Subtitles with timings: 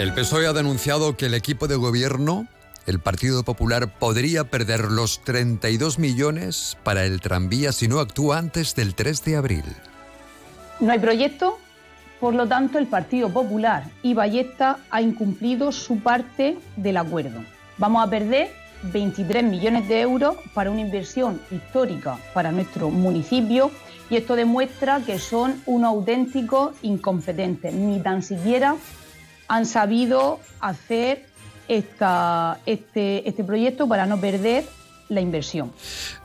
[0.00, 2.46] El PSOE ha denunciado que el equipo de gobierno,
[2.86, 8.74] el Partido Popular, podría perder los 32 millones para el tranvía si no actúa antes
[8.74, 9.64] del 3 de abril.
[10.80, 11.58] No hay proyecto,
[12.18, 17.44] por lo tanto el Partido Popular y Ballesta ha incumplido su parte del acuerdo.
[17.76, 18.52] Vamos a perder
[18.84, 23.70] 23 millones de euros para una inversión histórica para nuestro municipio
[24.08, 28.76] y esto demuestra que son unos auténticos incompetentes, ni tan siquiera
[29.50, 31.26] han sabido hacer
[31.66, 34.64] esta, este, este proyecto para no perder
[35.08, 35.72] la inversión.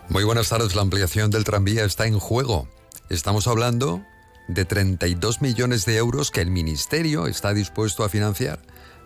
[0.09, 2.67] Muy buenas tardes, la ampliación del tranvía está en juego.
[3.09, 4.03] Estamos hablando
[4.47, 8.59] de 32 millones de euros que el Ministerio está dispuesto a financiar,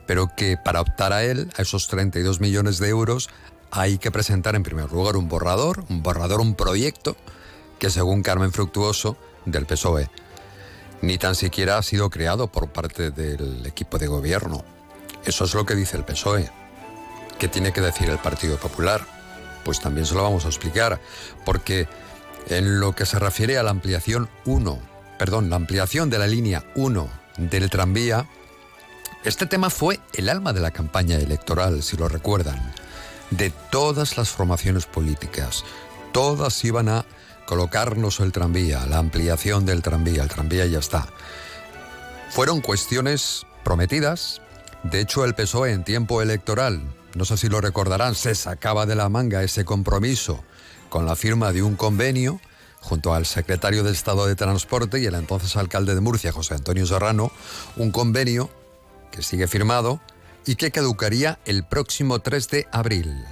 [0.05, 3.29] pero que para optar a él, a esos 32 millones de euros,
[3.71, 7.15] hay que presentar en primer lugar un borrador, un borrador, un proyecto,
[7.79, 10.09] que según Carmen Fructuoso, del PSOE,
[11.01, 14.63] ni tan siquiera ha sido creado por parte del equipo de gobierno.
[15.25, 16.49] Eso es lo que dice el PSOE.
[17.37, 19.05] ¿Qué tiene que decir el Partido Popular?
[19.63, 20.99] Pues también se lo vamos a explicar,
[21.45, 21.87] porque
[22.47, 24.79] en lo que se refiere a la ampliación 1,
[25.17, 28.27] perdón, la ampliación de la línea 1 del tranvía,
[29.23, 32.73] este tema fue el alma de la campaña electoral, si lo recuerdan,
[33.31, 35.63] de todas las formaciones políticas.
[36.13, 37.05] Todas iban a
[37.49, 41.07] colocarnos el tranvía, la ampliación del tranvía, el tranvía ya está.
[42.29, 44.39] Fueron cuestiones prometidas.
[44.83, 46.83] De hecho, el PSOE en tiempo electoral,
[47.15, 50.43] no sé si lo recordarán, se sacaba de la manga ese compromiso
[50.89, 52.39] con la firma de un convenio
[52.81, 56.85] junto al secretario de Estado de Transporte y el entonces alcalde de Murcia, José Antonio
[56.85, 57.31] Serrano,
[57.77, 58.51] un convenio
[59.11, 59.99] que sigue firmado
[60.45, 63.25] y que caducaría el próximo 3 de abril.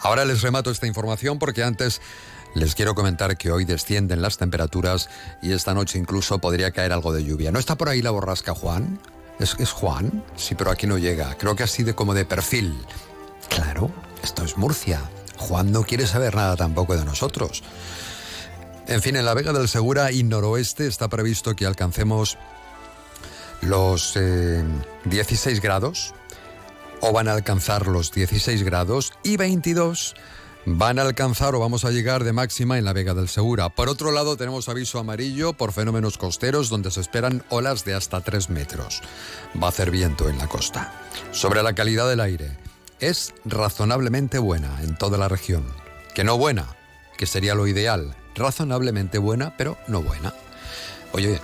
[0.00, 2.02] Ahora les remato esta información porque antes
[2.54, 5.08] les quiero comentar que hoy descienden las temperaturas
[5.42, 7.50] y esta noche incluso podría caer algo de lluvia.
[7.52, 9.00] ¿No está por ahí la borrasca Juan?
[9.38, 10.24] ¿Es, es Juan?
[10.36, 11.36] Sí, pero aquí no llega.
[11.36, 12.74] Creo que así de como de perfil.
[13.48, 13.90] Claro,
[14.22, 15.00] esto es Murcia.
[15.36, 17.62] Juan no quiere saber nada tampoco de nosotros.
[18.86, 22.38] En fin, en la Vega del Segura y noroeste está previsto que alcancemos
[23.62, 24.18] los
[25.04, 26.14] 16 grados
[27.00, 30.14] o van a alcanzar los 16 grados y 22
[30.66, 33.68] van a alcanzar o vamos a llegar de máxima en la Vega del Segura.
[33.68, 38.20] Por otro lado, tenemos aviso amarillo por fenómenos costeros donde se esperan olas de hasta
[38.20, 39.00] 3 metros.
[39.60, 40.92] Va a hacer viento en la costa.
[41.32, 42.56] Sobre la calidad del aire,
[43.00, 45.64] es razonablemente buena en toda la región.
[46.14, 46.76] Que no buena,
[47.16, 48.16] que sería lo ideal.
[48.34, 50.34] Razonablemente buena, pero no buena.
[51.12, 51.40] Oye,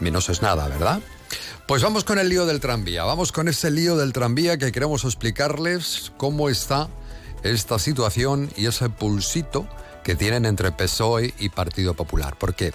[0.00, 1.00] menos es nada, ¿verdad?
[1.66, 3.04] Pues vamos con el lío del tranvía.
[3.04, 6.88] Vamos con ese lío del tranvía que queremos explicarles cómo está
[7.42, 9.66] esta situación y ese pulsito
[10.04, 12.36] que tienen entre PSOE y Partido Popular.
[12.38, 12.72] Porque,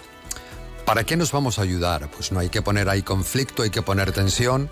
[0.86, 2.10] ¿para qué nos vamos a ayudar?
[2.12, 4.70] Pues no hay que poner ahí conflicto, hay que poner tensión,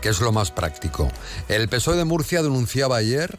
[0.00, 1.10] que es lo más práctico.
[1.48, 3.38] El PSOE de Murcia denunciaba ayer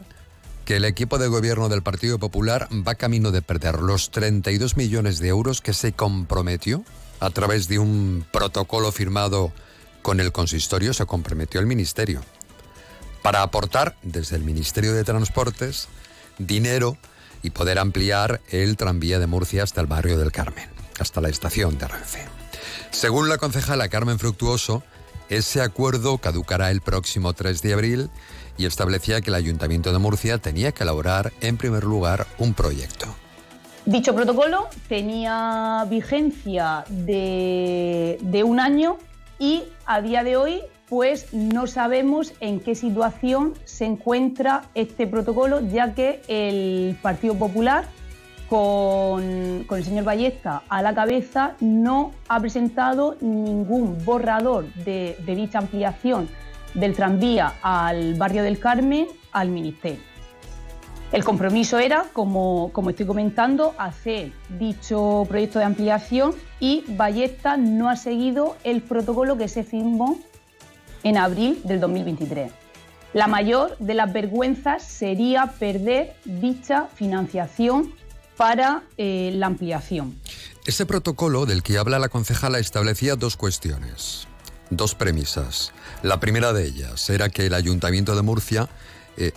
[0.64, 5.18] que el equipo de gobierno del Partido Popular va camino de perder los 32 millones
[5.18, 6.84] de euros que se comprometió
[7.18, 9.52] a través de un protocolo firmado
[10.02, 12.20] con el consistorio, se comprometió el Ministerio
[13.22, 15.88] para aportar desde el Ministerio de Transportes
[16.38, 16.96] dinero
[17.42, 20.68] y poder ampliar el tranvía de Murcia hasta el barrio del Carmen,
[20.98, 22.24] hasta la estación de Renfe.
[22.90, 24.82] Según la concejala Carmen Fructuoso,
[25.28, 28.10] ese acuerdo caducará el próximo 3 de abril
[28.58, 33.06] y establecía que el Ayuntamiento de Murcia tenía que elaborar en primer lugar un proyecto.
[33.86, 38.98] Dicho protocolo tenía vigencia de, de un año
[39.38, 40.60] y a día de hoy
[40.92, 47.86] pues no sabemos en qué situación se encuentra este protocolo, ya que el Partido Popular,
[48.50, 49.22] con,
[49.70, 56.28] el señor Ballesta a la cabeza, no ha presentado ningún borrador de, de dicha ampliación
[56.74, 60.02] del tranvía al barrio del Carmen al Ministerio.
[61.10, 67.88] El compromiso era, como, como, estoy comentando, hacer dicho proyecto de ampliación y Ballesta no
[67.88, 70.18] ha seguido el protocolo que se firmó
[71.02, 72.52] en abril del 2023.
[73.14, 77.94] La mayor de las vergüenzas sería perder dicha financiación
[78.36, 80.18] para eh, la ampliación.
[80.64, 84.26] Ese protocolo del que habla la concejala establecía dos cuestiones,
[84.70, 85.72] dos premisas.
[86.02, 88.68] La primera de ellas era que el Ayuntamiento de Murcia
[89.16, 89.32] eh,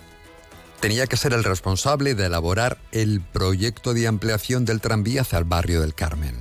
[0.79, 5.45] tenía que ser el responsable de elaborar el proyecto de ampliación del tranvía hacia el
[5.45, 6.35] barrio del Carmen.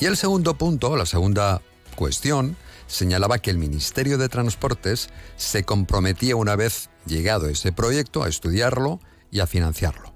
[0.00, 1.62] Y el segundo punto, la segunda
[1.94, 2.56] cuestión,
[2.92, 9.00] señalaba que el Ministerio de Transportes se comprometía una vez llegado ese proyecto a estudiarlo
[9.30, 10.12] y a financiarlo.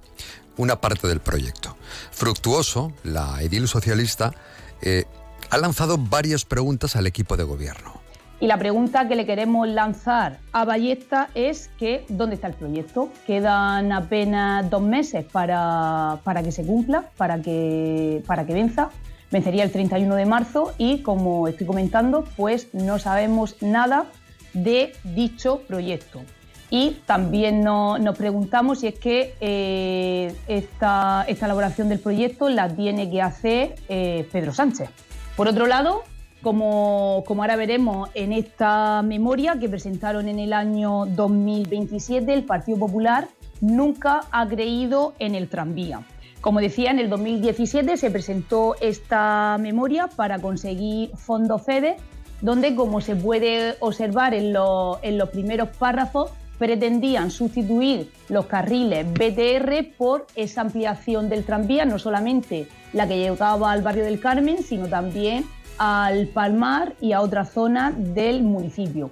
[0.59, 1.77] Una parte del proyecto.
[2.13, 4.35] Fructuoso, la edil socialista,
[4.83, 5.05] eh,
[5.51, 7.97] ha lanzado varias preguntas al equipo de gobierno.
[8.39, 13.11] Y la pregunta que le queremos lanzar a Ballesta es que ¿dónde está el proyecto?
[13.27, 18.91] Quedan apenas dos meses para, para que se cumpla, para que, para que venza
[19.31, 24.07] vencería el 31 de marzo y, como estoy comentando, pues no sabemos nada
[24.53, 26.23] de dicho proyecto.
[26.71, 33.23] Y también nos preguntamos si es que eh, esta, elaboración del proyecto la tiene que
[33.23, 34.91] hacer eh, Pedro Sánchez.
[35.37, 36.03] Por otro lado,
[36.43, 42.79] como, como, ahora veremos en esta memoria que presentaron en el año 2027, el Partido
[42.79, 43.29] Popular
[43.61, 46.03] nunca ha creído en el tranvía.
[46.47, 51.97] Como decía, en el 2017 se presentó esta memoria para conseguir fondos FEDE,
[52.41, 60.29] donde, como se puede observar en, los primeros párrafos, pretendían sustituir los carriles BTR por
[60.37, 65.47] esa ampliación del tranvía, no solamente la que llegaba al barrio del Carmen, sino también
[65.79, 69.11] al Palmar y a otra zona del municipio.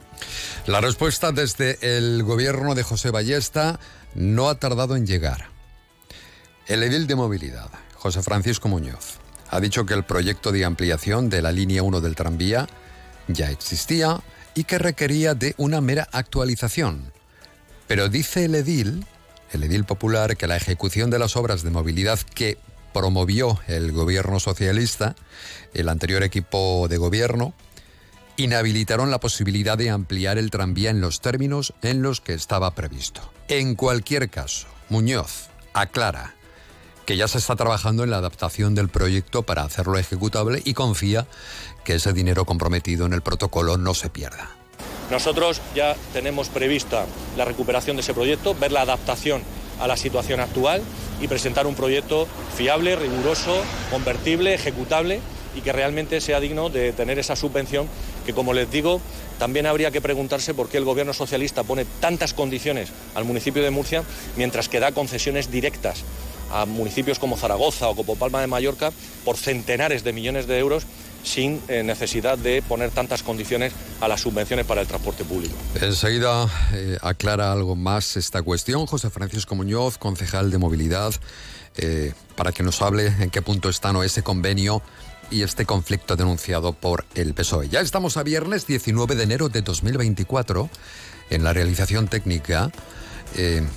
[0.69, 3.81] La respuesta desde el gobierno de José Ballesta
[4.15, 5.54] no ha tardado en llegar.
[6.67, 9.19] El edil de movilidad, José Francisco Muñoz,
[9.51, 12.67] ha dicho que el proyecto de ampliación de la línea 1 del tranvía
[13.29, 14.23] ya existía
[14.55, 17.13] y que requería de una mera actualización.
[17.87, 19.05] Pero dice el edil,
[19.53, 22.57] el edil popular, que la ejecución de las obras de movilidad que
[22.95, 25.17] promovió el gobierno socialista,
[25.75, 27.53] el anterior equipo de gobierno,
[28.39, 33.21] inhabilitaron la posibilidad de ampliar el tranvía en los términos en los que estaba previsto.
[33.49, 36.35] En cualquier caso, Muñoz aclara
[37.05, 41.27] que ya se está trabajando en la adaptación del proyecto para hacerlo ejecutable y confía
[41.85, 44.51] que ese dinero comprometido en el protocolo no se pierda.
[45.11, 47.05] Nosotros ya tenemos prevista
[47.37, 49.43] la recuperación de ese proyecto, ver la adaptación
[49.81, 50.83] a la situación actual
[51.21, 55.21] y presentar un proyecto fiable, riguroso, convertible, ejecutable
[55.55, 57.87] y que realmente sea digno de tener esa subvención
[58.27, 59.01] que, como les digo,
[59.39, 63.71] también habría que preguntarse por qué el gobierno socialista pone tantas condiciones al municipio de
[63.71, 64.03] Murcia
[64.37, 66.03] mientras que da concesiones directas
[66.55, 68.93] a municipios como Zaragoza o como Palma de Mallorca
[69.25, 70.87] por centenares de millones de euros
[71.25, 75.55] sin eh, necesidad de poner tantas condiciones a las subvenciones para el transporte público.
[75.81, 81.13] Enseguida eh, aclara algo más esta cuestión José Francisco Muñoz, concejal de movilidad,
[81.77, 84.83] eh, para que nos hable en qué punto está ese convenio
[85.31, 87.69] y este conflicto denunciado por el PSOE.
[87.69, 90.69] Ya estamos a viernes 19 de enero de 2024
[91.31, 92.71] en la realización técnica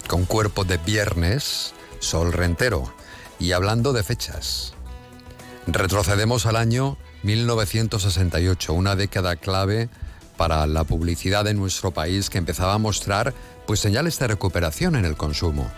[0.07, 1.73] con cuerpo de viernes
[2.07, 2.93] Sol Rentero.
[3.37, 4.73] Y hablando de fechas,
[5.67, 9.89] retrocedemos al año 1968, una década clave
[10.37, 13.33] para la publicidad de nuestro país que empezaba a mostrar
[13.65, 15.69] pues señales de recuperación en el consumo.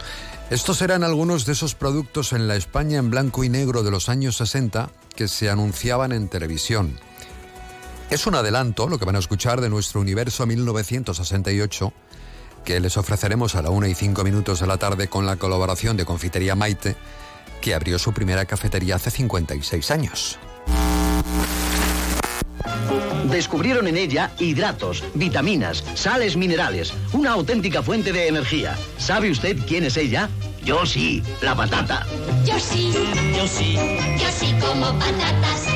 [0.51, 4.07] Estos eran algunos de esos productos en la España en blanco y negro de los
[4.07, 6.95] años 60 que se anunciaban en televisión.
[8.11, 11.91] Es un adelanto, lo que van a escuchar, de nuestro universo 1968
[12.63, 15.97] que les ofreceremos a la 1 y 5 minutos de la tarde con la colaboración
[15.97, 16.95] de Confitería Maite,
[17.61, 20.39] que abrió su primera cafetería hace 56 años.
[23.25, 28.75] Descubrieron en ella hidratos, vitaminas, sales minerales, una auténtica fuente de energía.
[28.97, 30.29] ¿Sabe usted quién es ella?
[30.63, 32.05] Yo sí, la patata.
[32.45, 32.91] Yo sí,
[33.35, 33.75] yo sí,
[34.17, 35.67] yo sí como patatas,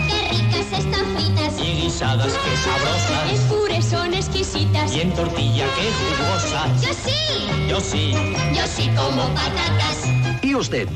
[0.71, 1.59] están fritas.
[1.59, 3.31] Y guisadas, qué sabrosas.
[3.31, 4.95] En puré son exquisitas.
[4.95, 6.81] Y en tortilla, qué jugosas.
[6.81, 8.13] Yo sí, yo sí,
[8.53, 10.05] yo sí como patatas.
[10.41, 10.87] ¿Y usted?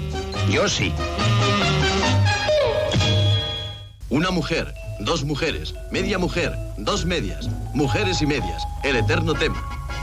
[0.49, 0.93] Yo sí.
[4.09, 9.61] Una mujer, dos mujeres, media mujer, dos medias, mujeres y medias, el eterno tema.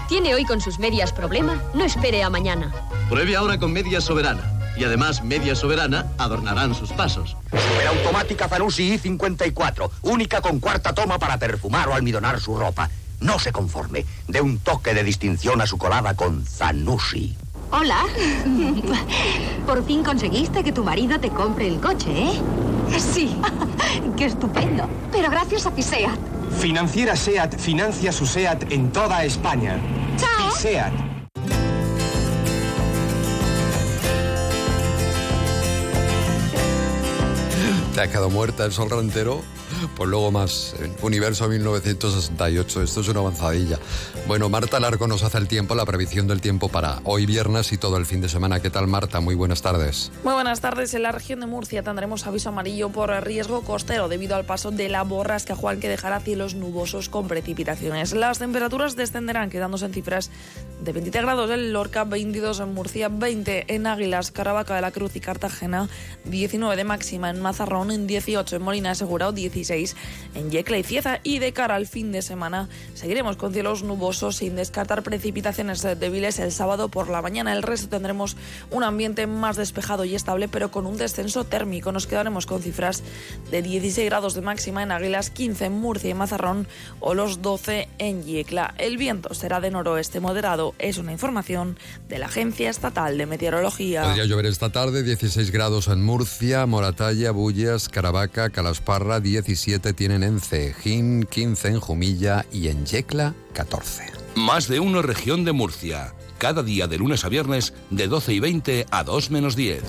[0.09, 1.61] ¿Tiene hoy con sus medias problema?
[1.73, 2.73] No espere a mañana.
[3.09, 4.64] Pruebe ahora con Media Soberana.
[4.77, 7.37] Y además, Media Soberana adornarán sus pasos.
[7.51, 9.91] Superautomática Zanussi I-54.
[10.03, 12.91] Única con cuarta toma para perfumar o almidonar su ropa.
[13.21, 14.05] No se conforme.
[14.29, 17.37] De un toque de distinción a su colada con Zanussi.
[17.71, 18.05] Hola.
[19.67, 22.41] Por fin conseguiste que tu marido te compre el coche, ¿eh?
[22.99, 23.37] Sí.
[24.17, 24.89] Qué estupendo.
[25.11, 26.19] Pero gracias a Fiseat.
[26.59, 29.79] Financiera SEAT financia su SEAT en toda España.
[30.17, 30.51] ¡Chao!
[30.51, 31.14] Y
[37.95, 39.41] Te ha quedado muerta el sol rentero.
[39.97, 42.83] Pues luego más, Universo 1968.
[42.83, 43.79] Esto es una avanzadilla.
[44.27, 47.79] Bueno, Marta Largo nos hace el tiempo, la previsión del tiempo para hoy viernes y
[47.79, 48.61] todo el fin de semana.
[48.61, 49.21] ¿Qué tal, Marta?
[49.21, 50.11] Muy buenas tardes.
[50.23, 50.95] Muy buenas tardes.
[50.95, 54.89] En la región de Murcia tendremos aviso amarillo por riesgo costero debido al paso de
[54.89, 58.13] la borrasca Juan que dejará cielos nubosos con precipitaciones.
[58.13, 60.31] Las temperaturas descenderán quedándose en cifras
[60.83, 65.17] de 23 grados en Lorca, 22 en Murcia, 20 en Águilas, Caravaca de la Cruz
[65.17, 65.89] y Cartagena,
[66.25, 69.74] 19 de máxima en Mazarrón, en 18 en Molina Asegurado, 16
[70.35, 74.37] en Yecla y Cieza y de cara al fin de semana seguiremos con cielos nubosos
[74.37, 77.53] sin descartar precipitaciones débiles el sábado por la mañana.
[77.53, 78.37] El resto tendremos
[78.71, 81.93] un ambiente más despejado y estable pero con un descenso térmico.
[81.93, 83.03] Nos quedaremos con cifras
[83.51, 86.69] de 16 grados de máxima en Águilas, 15 en Murcia y Mazarrón
[87.01, 88.75] o los 12 en Yecla.
[88.79, 90.75] El viento será de noroeste moderado.
[90.79, 91.79] Es una información
[92.09, 94.03] de la Agencia Estatal de Meteorología.
[94.03, 99.21] Podría llover esta tarde, 16 grados en Murcia, Moratalla, Bullas, Caravaca, Calasparra,
[99.55, 104.03] 17 tienen en Cejín, 15 en Jumilla y en Yecla, 14.
[104.35, 106.13] Más de uno región de Murcia.
[106.39, 109.81] Cada día de lunes a viernes de 12 y 20 a 2 menos 10.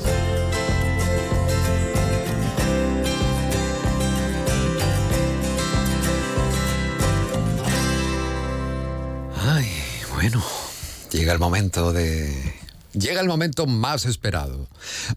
[9.48, 9.68] Ay,
[10.14, 10.44] bueno,
[11.12, 12.65] llega el momento de...
[12.98, 14.70] Llega el momento más esperado.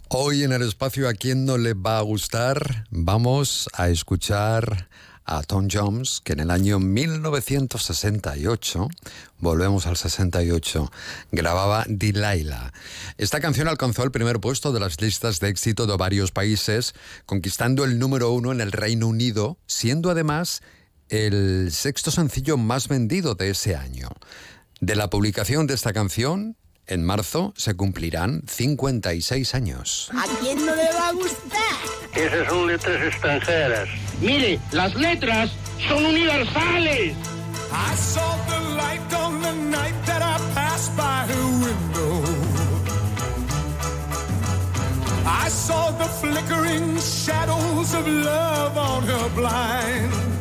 [0.08, 4.88] Hoy en el espacio a quien no le va a gustar, vamos a escuchar
[5.24, 8.88] a Tom Jones, que en el año 1968,
[9.38, 10.90] volvemos al 68,
[11.30, 12.72] grababa Delilah.
[13.16, 17.84] Esta canción alcanzó el primer puesto de las listas de éxito de varios países, conquistando
[17.84, 20.62] el número uno en el Reino Unido, siendo además
[21.10, 24.08] el sexto sencillo más vendido de ese año.
[24.80, 26.56] De la publicación de esta canción,
[26.88, 30.10] en marzo se cumplirán 56 años.
[30.14, 31.58] ¿A quién no le va a gustar?
[32.14, 33.88] Esas son letras extranjeras.
[34.20, 35.50] Mire, las letras
[35.86, 37.14] son universales.
[37.70, 42.24] I saw the light on the night that I passed by her window.
[45.26, 50.37] I saw the flickering shadows of love on her blind.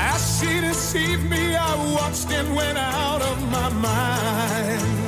[0.00, 5.07] As she deceived me, I watched and went out of my mind.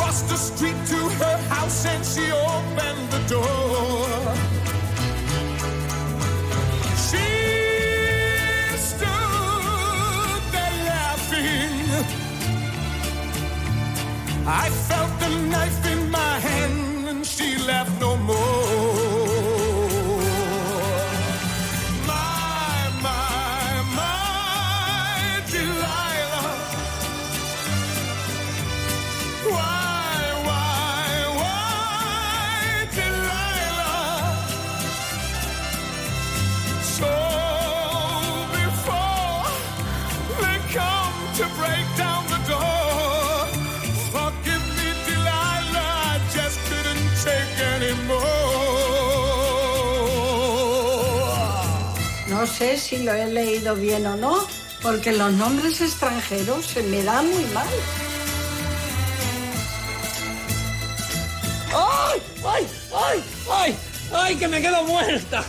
[0.00, 4.08] Crossed the street to her house and she opened the door.
[7.06, 7.28] She
[8.88, 12.06] stood there laughing.
[14.46, 16.89] I felt the knife in my hand
[52.60, 54.46] sé si lo he leído bien o no,
[54.82, 57.66] porque los nombres extranjeros se me dan muy mal.
[61.72, 62.20] ¡Ay!
[62.44, 62.66] ¡Ay!
[62.92, 63.24] ¡Ay!
[63.50, 63.76] ¡Ay!
[64.12, 64.36] ¡Ay!
[64.36, 65.42] ¡Que me quedo muerta!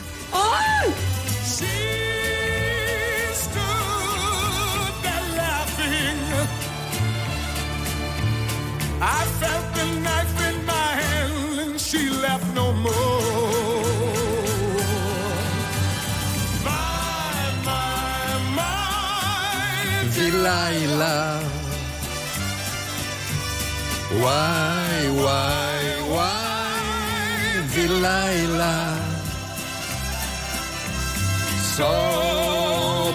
[20.42, 21.40] Delilah.
[24.24, 24.90] Why,
[25.24, 25.78] why,
[26.16, 28.98] why, Delilah?
[31.76, 31.92] So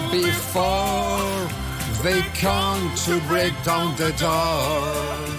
[0.09, 1.49] before
[2.01, 5.36] they come to break down the door.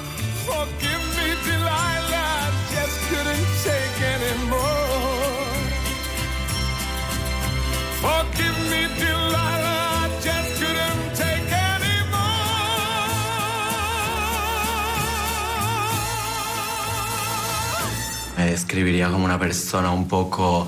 [18.51, 20.67] Describiría como una persona un poco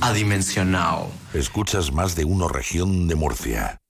[0.00, 1.08] adimensionado.
[1.32, 3.80] Escuchas más de uno región de Murcia.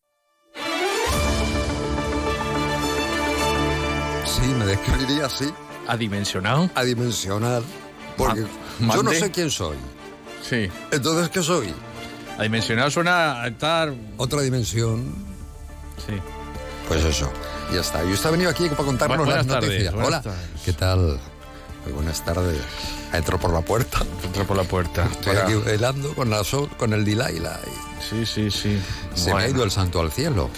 [4.24, 5.52] Sí, me describiría así.
[5.86, 6.70] ¿Adimensionado?
[6.74, 7.62] Adimensional.
[8.16, 8.46] Porque
[8.80, 9.76] Ma- yo no sé quién soy.
[10.48, 10.68] Sí.
[10.90, 11.72] Entonces, ¿qué soy?
[12.38, 13.92] Adimensionado suena a estar.
[14.16, 15.14] Otra dimensión.
[16.06, 16.14] Sí.
[16.88, 17.30] Pues eso.
[17.72, 18.04] Ya está.
[18.04, 19.94] Y usted ha venido aquí para contarnos Bu- las tardes, noticias.
[19.94, 20.22] Hola.
[20.22, 20.40] tardes.
[20.64, 21.20] ¿Qué tal?
[21.84, 22.58] Muy buenas tardes.
[23.12, 23.98] Entro por la puerta.
[24.22, 25.04] Entro por la puerta.
[25.10, 27.60] Estoy aquí helando con, la sol, con el Dilaila.
[28.08, 28.80] Sí, sí, sí.
[29.14, 30.48] Se me ha ido el santo al cielo.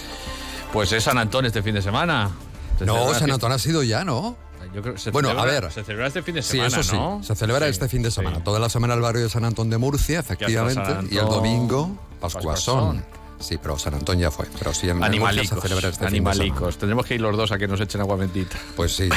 [0.71, 2.31] Pues es San Antón este fin de semana.
[2.79, 4.37] Se No, San Antón ha sido ya, ¿no?
[4.73, 5.71] Yo creo que se Bueno, a ver.
[5.71, 6.95] Se celebra este fin de Sí, semana, eso sí.
[6.95, 7.23] ¿no?
[7.23, 8.37] Se celebra Sí, este fin de semana.
[8.37, 8.43] sí.
[8.43, 10.81] Toda la semana el barrio de San Antón de Murcia, efectivamente.
[11.09, 13.03] Y el domingo, Pascuasón.
[13.39, 14.45] Sí, pero San Antón ya fue.
[14.57, 15.61] Pero sí, en Animalicos.
[15.61, 16.77] se este animalicos.
[16.77, 18.57] Tendremos que ir los dos a que nos echen agua bendita.
[18.75, 19.09] Pues sí,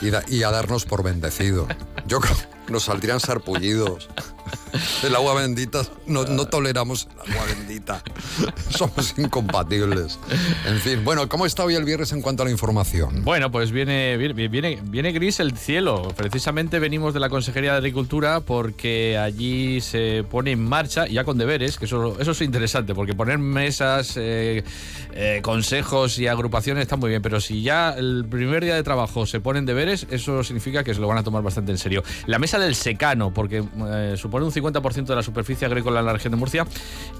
[0.00, 1.66] y, da- y a darnos por bendecido.
[2.06, 2.36] Yo creo
[2.70, 4.08] nos saldrían sarpullidos.
[5.02, 8.02] El agua bendita, no, no toleramos el agua bendita.
[8.70, 10.18] Somos incompatibles.
[10.66, 13.24] En fin, bueno, ¿cómo está hoy el viernes en cuanto a la información?
[13.24, 16.12] Bueno, pues viene, viene, viene, gris el cielo.
[16.16, 21.38] Precisamente venimos de la Consejería de Agricultura porque allí se pone en marcha, ya con
[21.38, 24.64] deberes, que eso, eso es interesante, porque poner mesas, eh,
[25.12, 29.26] eh, consejos y agrupaciones está muy bien, pero si ya el primer día de trabajo
[29.26, 32.02] se ponen deberes, eso significa que se lo van a tomar bastante en serio.
[32.26, 36.12] La mesa del secano, porque eh, supone un 50% de la superficie agrícola en la
[36.12, 36.66] región de Murcia,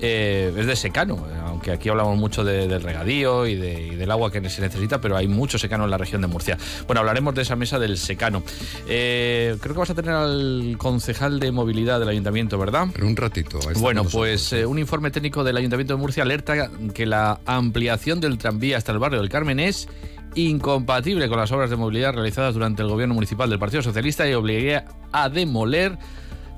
[0.01, 4.11] eh, es de secano, aunque aquí hablamos mucho de- del regadío y, de- y del
[4.11, 6.57] agua que se necesita, pero hay mucho secano en la región de Murcia.
[6.87, 8.43] Bueno, hablaremos de esa mesa del secano.
[8.87, 12.89] Eh, creo que vas a tener al concejal de movilidad del ayuntamiento, ¿verdad?
[12.97, 13.59] En un ratito.
[13.77, 18.77] Bueno, pues un informe técnico del Ayuntamiento de Murcia alerta que la ampliación del tranvía
[18.77, 19.89] hasta el barrio del Carmen es
[20.35, 24.35] incompatible con las obras de movilidad realizadas durante el gobierno municipal del Partido Socialista y
[24.35, 25.99] obligaría a demoler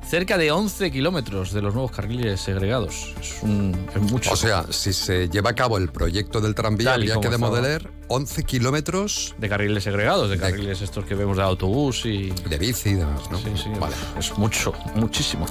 [0.07, 3.15] cerca de 11 kilómetros de los nuevos carriles segregados.
[3.21, 4.33] Es, un, es mucho.
[4.33, 8.43] O sea, si se lleva a cabo el proyecto del tranvía, habría que demoler 11
[8.43, 12.31] kilómetros de carriles segregados, de carriles estos que vemos de autobús y...
[12.49, 13.39] de bici y demás, ¿no?
[13.39, 13.71] Sí, sí,
[14.19, 15.47] es mucho, muchísimo.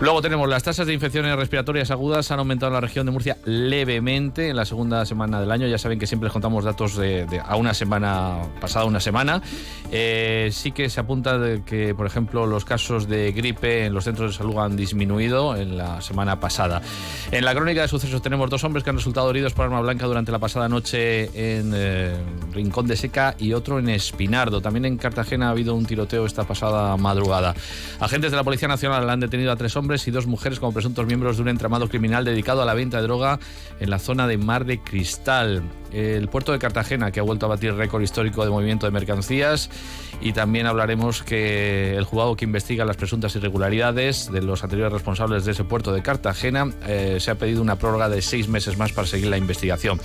[0.00, 3.36] Luego tenemos las tasas de infecciones respiratorias agudas han aumentado en la región de Murcia
[3.44, 5.68] levemente en la segunda semana del año.
[5.68, 9.40] Ya saben que siempre les contamos datos de, de- a una semana, pasada una semana.
[9.92, 14.02] Eh, sí que se apunta de que, por ejemplo, los casos de gripe en los
[14.02, 16.82] centros de salud han disminuido en la semana pasada.
[17.30, 20.06] En la crónica de sucesos tenemos dos hombres que han resultado heridos por arma blanca
[20.06, 22.16] durante la pasada noche en eh,
[22.52, 24.60] Rincón de Seca y otro en Espinardo.
[24.60, 27.54] También en Cartagena ha habido un tiroteo esta pasada madrugada.
[28.00, 31.06] Agentes de la Policía Nacional han detenido a tres hombres y dos mujeres como presuntos
[31.06, 33.38] miembros de un entramado criminal dedicado a la venta de droga
[33.80, 35.62] en la zona de Mar de Cristal.
[35.92, 39.70] El puerto de Cartagena, que ha vuelto a batir récord histórico de movimiento de mercancías.
[40.20, 45.44] Y también hablaremos que el juzgado que investiga las presuntas irregularidades de los anteriores responsables
[45.44, 48.92] de ese puerto de Cartagena eh, se ha pedido una prórroga de seis meses más
[48.92, 50.00] para seguir la investigación.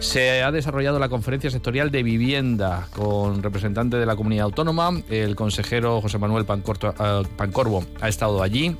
[0.00, 4.90] Se ha desarrollado la conferencia sectorial de vivienda con representante de la comunidad autónoma.
[5.08, 8.76] El consejero José Manuel Pancorto- eh, Pancorbo ha estado allí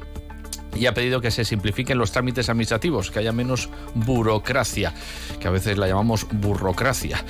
[0.74, 4.92] y ha pedido que se simplifiquen los trámites administrativos, que haya menos burocracia,
[5.38, 7.24] que a veces la llamamos burocracia.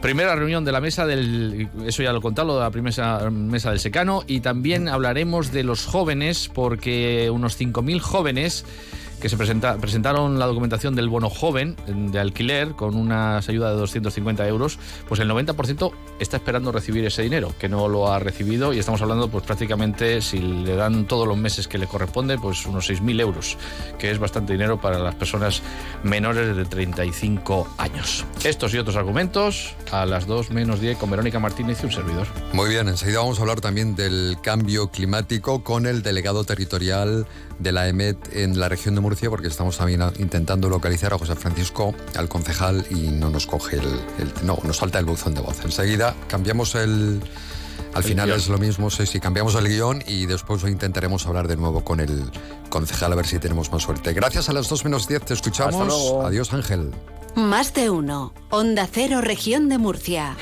[0.00, 3.70] Primera reunión de la mesa del, eso ya lo he contado, de la primera mesa
[3.70, 8.64] del secano, y también hablaremos de los jóvenes, porque unos 5.000 jóvenes
[9.24, 13.76] que se presenta- presentaron la documentación del bono joven de alquiler con una ayuda de
[13.76, 18.74] 250 euros, pues el 90% está esperando recibir ese dinero, que no lo ha recibido
[18.74, 22.66] y estamos hablando pues prácticamente si le dan todos los meses que le corresponde, pues
[22.66, 23.56] unos 6.000 euros,
[23.98, 25.62] que es bastante dinero para las personas
[26.02, 28.26] menores de 35 años.
[28.44, 32.26] Estos y otros argumentos a las 2 menos 10 con Verónica Martínez y un servidor.
[32.52, 37.26] Muy bien, enseguida vamos a hablar también del cambio climático con el delegado territorial
[37.58, 41.34] de la EMET en la región de Murcia, porque estamos también intentando localizar a José
[41.36, 45.40] Francisco, al concejal, y no nos coge el, el- no, nos falta el buzón de
[45.40, 45.64] voz.
[45.64, 47.20] Enseguida cambiamos el...
[47.92, 48.38] Al El final guion.
[48.38, 52.00] es lo mismo, sí, sí, cambiamos el guion y después intentaremos hablar de nuevo con
[52.00, 52.24] el
[52.68, 54.12] concejal a ver si tenemos más suerte.
[54.12, 55.74] Gracias a las 2 menos 10, te escuchamos.
[55.74, 56.26] Hasta luego.
[56.26, 56.90] Adiós, Ángel.
[57.36, 58.32] Más de uno.
[58.50, 60.36] Onda Cero, región de Murcia.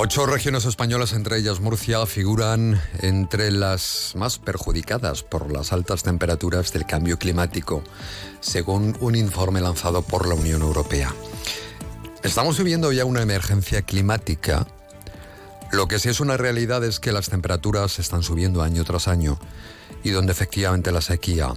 [0.00, 6.72] Ocho regiones españolas, entre ellas Murcia, figuran entre las más perjudicadas por las altas temperaturas
[6.72, 7.82] del cambio climático,
[8.38, 11.12] según un informe lanzado por la Unión Europea.
[12.22, 14.68] Estamos viviendo ya una emergencia climática.
[15.72, 19.40] Lo que sí es una realidad es que las temperaturas están subiendo año tras año
[20.04, 21.54] y donde efectivamente la sequía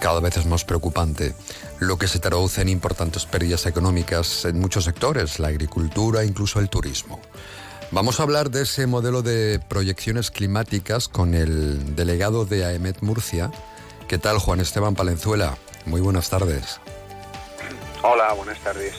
[0.00, 1.34] cada vez es más preocupante,
[1.80, 6.70] lo que se traduce en importantes pérdidas económicas en muchos sectores, la agricultura, incluso el
[6.70, 7.20] turismo.
[7.92, 13.50] Vamos a hablar de ese modelo de proyecciones climáticas con el delegado de AEMET Murcia.
[14.06, 15.58] ¿Qué tal, Juan Esteban Palenzuela?
[15.86, 16.80] Muy buenas tardes.
[18.02, 18.94] Hola, buenas tardes.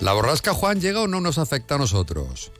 [0.00, 2.52] ¿La borrasca, Juan, llega o no nos afecta a nosotros?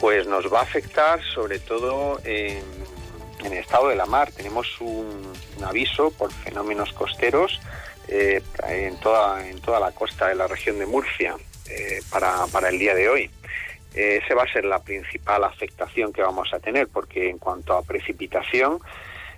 [0.00, 2.62] Pues nos va a afectar sobre todo en,
[3.40, 4.32] en el estado de la mar.
[4.32, 7.60] Tenemos un, un aviso por fenómenos costeros
[8.08, 12.70] eh, en, toda, en toda la costa de la región de Murcia eh, para, para
[12.70, 13.30] el día de hoy.
[13.94, 17.74] Eh, esa va a ser la principal afectación que vamos a tener, porque en cuanto
[17.74, 18.78] a precipitación,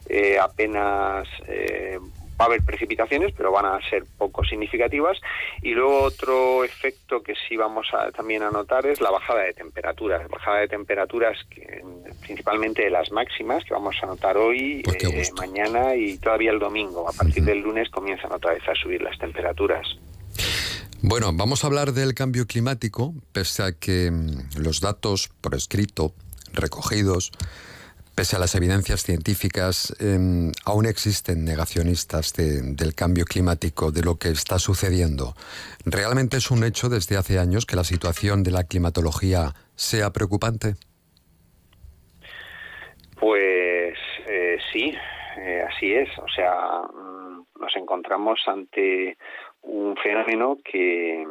[0.08, 1.98] eh, apenas eh,
[2.40, 5.20] va a haber precipitaciones, pero van a ser poco significativas.
[5.62, 9.52] Y luego otro efecto que sí vamos a también a notar es la bajada de
[9.52, 10.26] temperaturas.
[10.28, 11.82] Bajada de temperaturas que,
[12.22, 17.08] principalmente de las máximas que vamos a notar hoy, eh, mañana y todavía el domingo.
[17.08, 19.86] A partir del lunes comienzan otra vez a subir las temperaturas.
[21.02, 26.12] Bueno, vamos a hablar del cambio climático, pese a que mm, los datos por escrito
[26.52, 27.32] recogidos,
[28.14, 34.18] pese a las evidencias científicas, eh, aún existen negacionistas de, del cambio climático, de lo
[34.18, 35.34] que está sucediendo.
[35.86, 40.74] ¿Realmente es un hecho desde hace años que la situación de la climatología sea preocupante?
[43.18, 43.96] Pues
[44.28, 44.92] eh, sí,
[45.38, 46.10] eh, así es.
[46.18, 49.16] O sea, mm, nos encontramos ante
[49.62, 51.26] un fenómeno que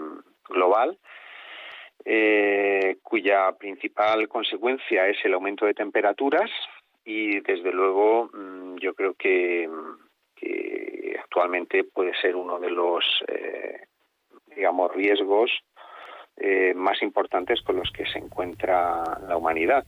[0.47, 0.97] global
[2.05, 6.49] eh, cuya principal consecuencia es el aumento de temperaturas
[7.03, 9.69] y desde luego mm, yo creo que,
[10.35, 13.81] que, actualmente puede ser uno de los eh,
[14.55, 15.51] digamos riesgos
[16.37, 19.85] eh, más importantes con los que se encuentra la humanidad.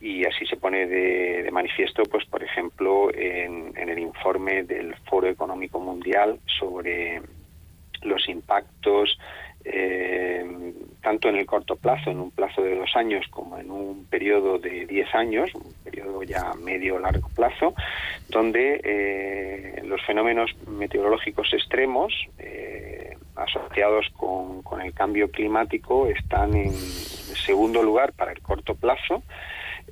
[0.00, 4.94] Y así se pone de, de manifiesto, pues por ejemplo, en, en, el informe del
[5.08, 7.22] Foro Económico Mundial sobre
[8.04, 9.18] los impactos
[9.64, 10.44] eh,
[11.02, 14.58] tanto en el corto plazo, en un plazo de dos años, como en un periodo
[14.58, 17.74] de diez años, un periodo ya medio largo plazo,
[18.28, 27.82] donde eh, los fenómenos meteorológicos extremos eh, asociados con, el cambio climático están en segundo
[27.82, 29.22] lugar para el corto plazo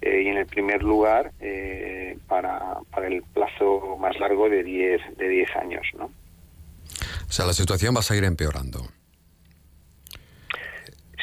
[0.01, 1.33] eh, y en el primer lugar
[2.27, 5.87] para, para, el plazo más largo de 10 de diez años.
[5.97, 6.11] ¿no?
[7.33, 8.81] O sea, la situación va a seguir empeorando.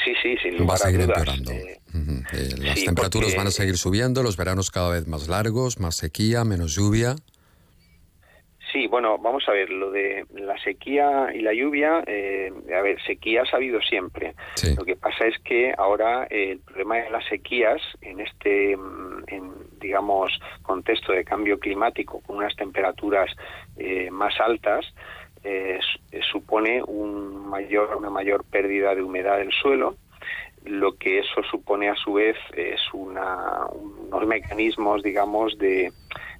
[0.03, 1.17] Sí, sí, sin lugar va a seguir dudas.
[1.19, 1.51] empeorando.
[1.51, 2.25] Eh, uh -huh.
[2.33, 3.37] eh, las sí, temperaturas porque...
[3.37, 7.15] van a seguir subiendo, los veranos cada vez más largos, más sequía, menos lluvia.
[8.71, 12.99] Sí, bueno, vamos a ver, lo de la sequía y la lluvia, eh, a ver,
[13.03, 14.33] sequías ha habido siempre.
[14.55, 14.75] Sí.
[14.75, 19.51] Lo que pasa es que ahora eh, el problema de las sequías en este, en,
[19.79, 20.31] digamos,
[20.63, 23.29] contexto de cambio climático, con unas temperaturas
[23.77, 24.85] eh, más altas,
[25.43, 25.79] eh,
[26.31, 29.95] supone un mayor, una mayor pérdida de humedad del suelo,
[30.65, 35.91] lo que eso supone a su vez es una, unos mecanismos, digamos, de,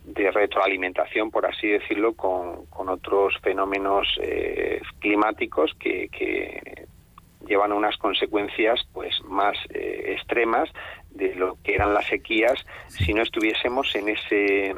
[0.03, 6.88] de retroalimentación, por así decirlo, con, otros fenómenos eh, climáticos que, que,
[7.45, 10.69] llevan a unas consecuencias pues más eh, extremas
[11.09, 14.75] de lo que eran las sequías si no estuviésemos en ese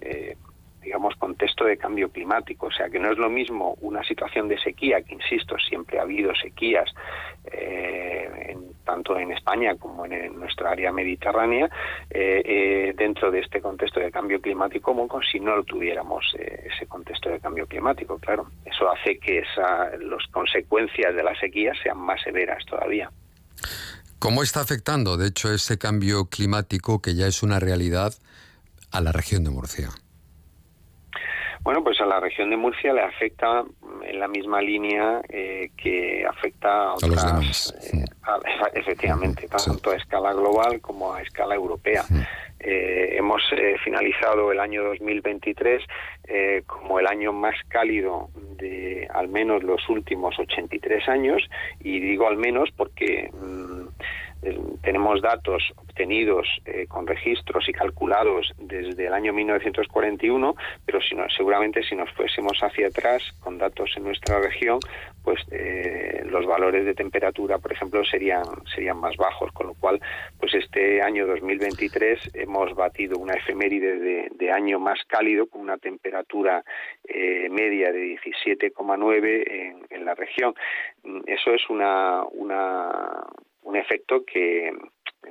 [0.00, 0.36] eh,
[0.84, 2.66] digamos, contexto de cambio climático.
[2.66, 6.02] O sea, que no es lo mismo una situación de sequía, que insisto, siempre ha
[6.02, 6.88] habido sequías,
[7.50, 11.70] eh, en, tanto en España como en, nuestra área mediterránea,
[12.10, 16.86] eh, eh, dentro de este contexto de cambio climático, como si no lo tuviéramos ese
[16.86, 18.46] contexto de cambio climático, claro.
[18.64, 23.10] Eso hace que las consecuencias de la sequía sean más severas todavía.
[24.18, 28.14] ¿Cómo está afectando, de hecho, ese cambio climático que ya es una realidad
[28.90, 29.90] a la región de Murcia?
[31.64, 33.64] Bueno, pues a la región de Murcia le afecta
[34.04, 37.74] en la misma línea eh, que afecta a, otras, a los demás.
[37.94, 38.38] Eh, a,
[38.74, 39.96] efectivamente, tanto sí.
[39.96, 42.02] a escala global como a escala europea.
[42.02, 42.14] Sí.
[42.66, 45.82] Eh, hemos eh, finalizado el año 2023
[46.26, 51.42] eh, como el año más cálido de al menos los últimos 83 años
[51.80, 53.88] y digo al menos porque mmm,
[54.82, 56.46] tenemos datos obtenidos
[56.88, 60.54] con registros y calculados desde el año 1941,
[60.84, 64.78] pero si no, seguramente si nos fuésemos hacia atrás con datos en nuestra región,
[65.22, 65.40] pues
[66.26, 70.00] los valores de temperatura, por ejemplo, serían serían más bajos, con lo cual,
[70.38, 76.62] pues este año 2023 hemos batido una efeméride de, año más cálido con una temperatura
[77.50, 80.54] media de 17,9 en, en la región.
[81.26, 83.24] Eso es una, una
[83.64, 84.72] un efecto que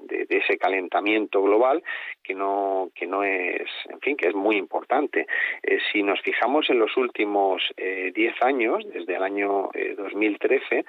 [0.01, 1.83] de, ese calentamiento global
[2.23, 5.27] que no que no es en fin que es muy importante.
[5.61, 10.83] Eh, si nos fijamos en los últimos 10 eh, años desde el año 2013 eh,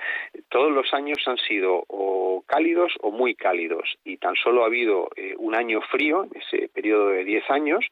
[0.49, 3.97] todos los años han sido o cálidos o muy cálidos.
[4.05, 7.85] Y tan solo ha habido un año frío en ese periodo de 10 años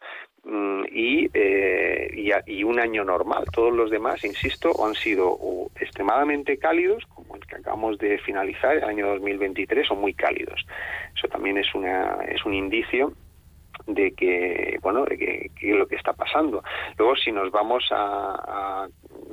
[0.45, 3.45] y, eh, y, un año normal.
[3.53, 5.39] Todos los demás, insisto, han sido
[5.81, 10.65] extremadamente cálidos, como el que acabamos de finalizar, el año 2023, o muy cálidos.
[11.17, 13.13] Eso también es, una, es un indicio
[13.87, 16.63] de que bueno de que, lo que está pasando
[16.99, 18.87] luego si nos vamos a,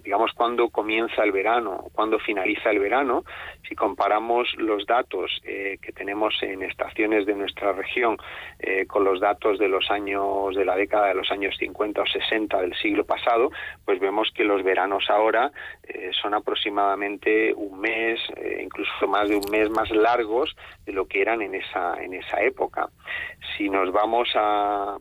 [0.03, 3.23] digamos cuando comienza el verano cuando finaliza el verano
[3.67, 8.17] si comparamos los datos eh, que tenemos en estaciones de nuestra región
[8.59, 12.05] eh, con los datos de los años de la década de los años 50 o
[12.05, 13.51] 60 del siglo pasado
[13.85, 15.51] pues vemos que los veranos ahora
[15.83, 18.19] eh, son aproximadamente un mes
[18.61, 22.41] incluso más de un mes más largos de lo que eran en esa en esa
[22.41, 22.89] época.
[23.57, 24.29] Si nos vamos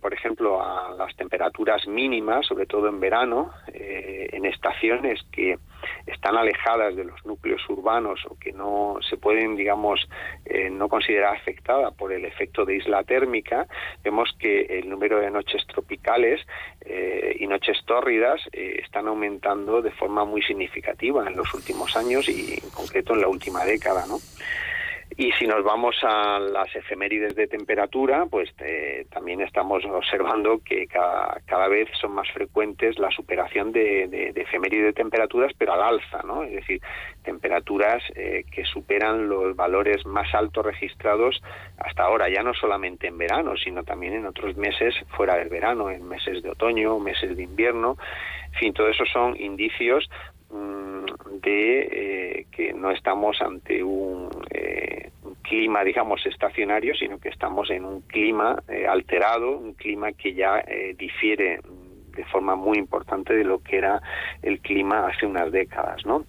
[0.00, 4.87] por ejemplo, a las temperaturas mínimas, sobre todo en verano, en estaciones
[5.30, 5.58] que
[6.06, 10.08] están alejadas de los núcleos urbanos o que no se pueden, digamos,
[10.44, 13.66] eh, no considerar afectada por el efecto de isla térmica,
[14.02, 16.40] vemos que el número de noches tropicales
[16.80, 22.54] eh, y noches tórridas están aumentando de forma muy significativa en los últimos años y
[22.62, 24.18] en concreto en la última década, ¿no?
[25.16, 30.86] Y si nos vamos a las efemérides de temperatura, pues eh, también estamos observando que
[30.86, 36.22] cada, vez son más frecuentes la superación de, de, efemérides de temperaturas, pero al alza,
[36.24, 36.44] ¿no?
[36.44, 36.80] Es decir,
[37.24, 41.42] temperaturas eh, que superan los valores más altos registrados
[41.78, 45.90] hasta ahora, ya no solamente en verano, sino también en otros meses fuera del verano,
[45.90, 47.96] en meses de otoño, meses de invierno.
[48.52, 50.08] En fin, todo eso son indicios
[50.50, 54.28] de eh, que no estamos ante un
[55.48, 60.58] clima, digamos, estacionario, sino que estamos en un clima eh, alterado, un clima que ya
[60.60, 61.60] eh, difiere
[62.14, 64.02] de forma muy importante de lo que era
[64.42, 66.24] el clima hace unas décadas, ¿no?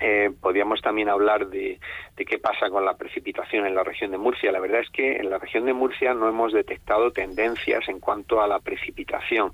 [0.00, 1.78] Eh, podríamos también hablar de,
[2.16, 4.52] qué pasa con la precipitación en la región de Murcia.
[4.52, 8.42] La verdad es que en la región de Murcia no hemos detectado tendencias en cuanto
[8.42, 9.52] a la precipitación.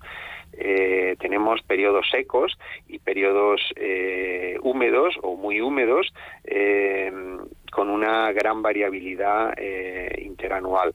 [0.54, 6.12] Eh, tenemos periodos secos y periodos eh, húmedos o muy húmedos
[6.44, 7.10] eh,
[7.72, 9.54] con una gran variabilidad
[10.18, 10.94] interanual.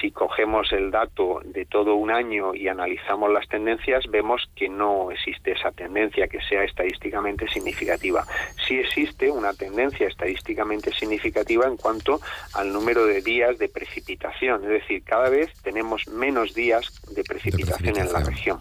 [0.00, 5.10] si cogemos el dato de todo un año y analizamos las tendencias, vemos que no
[5.12, 8.24] existe esa tendencia que sea estadísticamente significativa.
[8.66, 12.20] Sí existe una tendencia estadísticamente significativa en cuanto
[12.54, 17.96] al número de días de precipitación, es decir, cada vez tenemos menos días de precipitación,
[17.96, 18.58] en la región,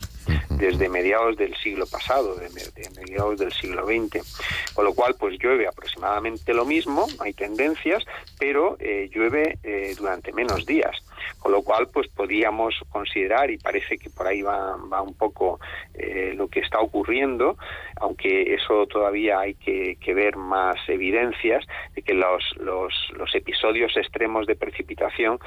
[0.58, 2.50] desde mediados del siglo pasado, de,
[2.98, 4.74] mediados del siglo XX.
[4.74, 8.04] Con lo cual, pues llueve aproximadamente lo mismo, hay tendencias,
[8.40, 10.96] pero eh, llueve eh, durante menos días.
[11.40, 15.60] Con lo cual, pues podríamos considerar, y parece que por ahí va, va un poco
[15.94, 17.58] eh, lo que está ocurriendo,
[17.98, 24.48] aunque eso todavía hay que, ver más evidencias de que los, los, los episodios extremos
[24.48, 25.40] de precipitación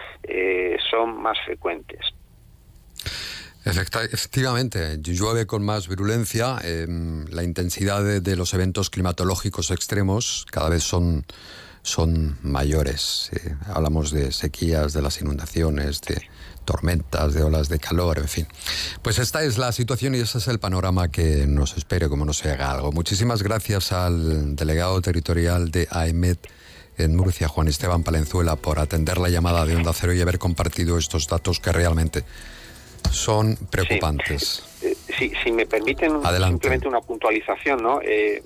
[0.91, 2.13] son más frecuentes.
[3.69, 10.83] Efectivamente, llueve con más virulencia, em, la intensidad de, los eventos climatológicos extremos cada vez
[10.83, 11.27] son,
[11.83, 13.31] son mayores.
[13.67, 16.23] hablamos de sequías, de las inundaciones, de
[16.65, 18.47] tormentas, de olas de calor, en fin.
[19.03, 22.33] Pues esta es la situación y ese es el panorama que nos espere como no
[22.33, 22.93] se haga algo.
[22.93, 26.39] Muchísimas gracias al delegado territorial de AEMET
[26.99, 30.99] en Murcia, Juan Esteban Palenzuela, por atender la llamada de Onda Cero y haber compartido
[30.99, 32.25] estos datos que realmente
[33.11, 34.65] son preocupantes.
[34.83, 34.95] Eh,
[35.43, 38.01] si, me permiten simplemente una puntualización, ¿no?
[38.03, 38.43] Eh,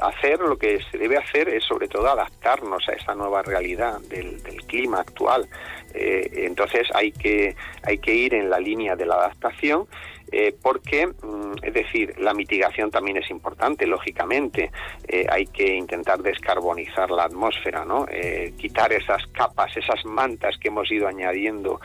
[0.00, 4.40] hacer lo que se debe hacer es sobre todo adaptarnos a esa nueva realidad del,
[4.66, 5.48] clima actual.
[5.94, 9.86] Eh, entonces hay que hay que ir en la línea de la adaptación
[10.32, 14.70] eh, porque, mm, es decir, la mitigación también es importante, lógicamente.
[15.06, 18.06] Eh, hay que intentar descarbonizar la atmósfera, ¿no?
[18.10, 21.80] Eh, quitar esas capas, esas mantas que hemos ido añadiendo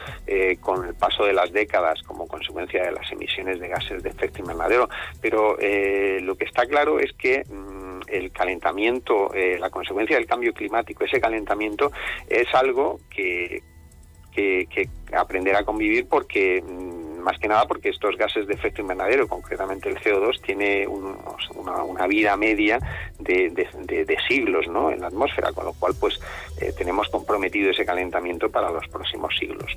[0.62, 4.40] con el paso de las décadas como consecuencia de las emisiones de gases de efecto
[4.40, 4.90] invernadero.
[5.22, 5.58] Pero
[6.22, 11.04] lo que está claro es que mm, el calentamiento, eh, la consecuencia del cambio climático,
[11.04, 11.92] ese calentamiento
[12.28, 13.62] es algo que,
[14.32, 18.82] que, que aprender a convivir porque mm, más que nada porque estos gases de efecto
[18.82, 22.80] invernadero, concretamente el CO2, tiene una, vida media
[23.20, 24.92] de, siglos ¿no?
[24.92, 26.20] en la atmósfera, con lo cual pues
[26.60, 29.72] eh, tenemos comprometido ese calentamiento para los próximos siglos.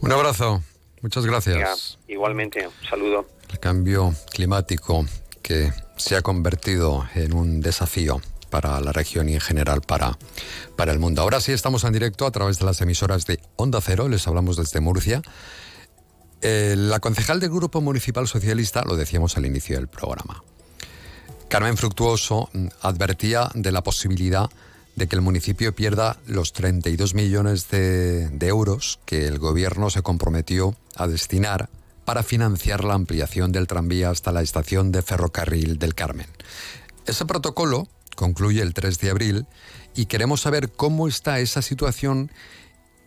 [0.00, 0.62] Un abrazo,
[1.02, 1.98] muchas gracias.
[2.06, 3.26] igualmente, un saludo.
[3.50, 5.04] El cambio climático
[5.42, 10.18] que se ha convertido en un desafío para la región y en general para,
[10.76, 11.22] para el mundo.
[11.22, 14.56] Ahora sí estamos en directo a través de las emisoras de Onda Cero, les hablamos
[14.56, 15.22] desde Murcia.
[16.42, 20.42] Eh, la concejal del Grupo Municipal Socialista, lo decíamos al inicio del programa,
[21.48, 24.50] Carmen Fructuoso mm, advertía de la posibilidad
[24.96, 30.02] de que el municipio pierda los 32 millones de, de euros que el gobierno se
[30.02, 31.68] comprometió a destinar
[32.04, 36.28] para financiar la ampliación del tranvía hasta la estación de ferrocarril del Carmen.
[37.06, 39.46] Ese protocolo concluye el 3 de abril
[39.94, 42.30] y queremos saber cómo está esa situación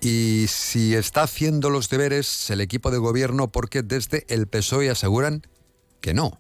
[0.01, 5.43] y si está haciendo los deberes el equipo de gobierno porque desde el PSOE aseguran
[6.01, 6.39] que no.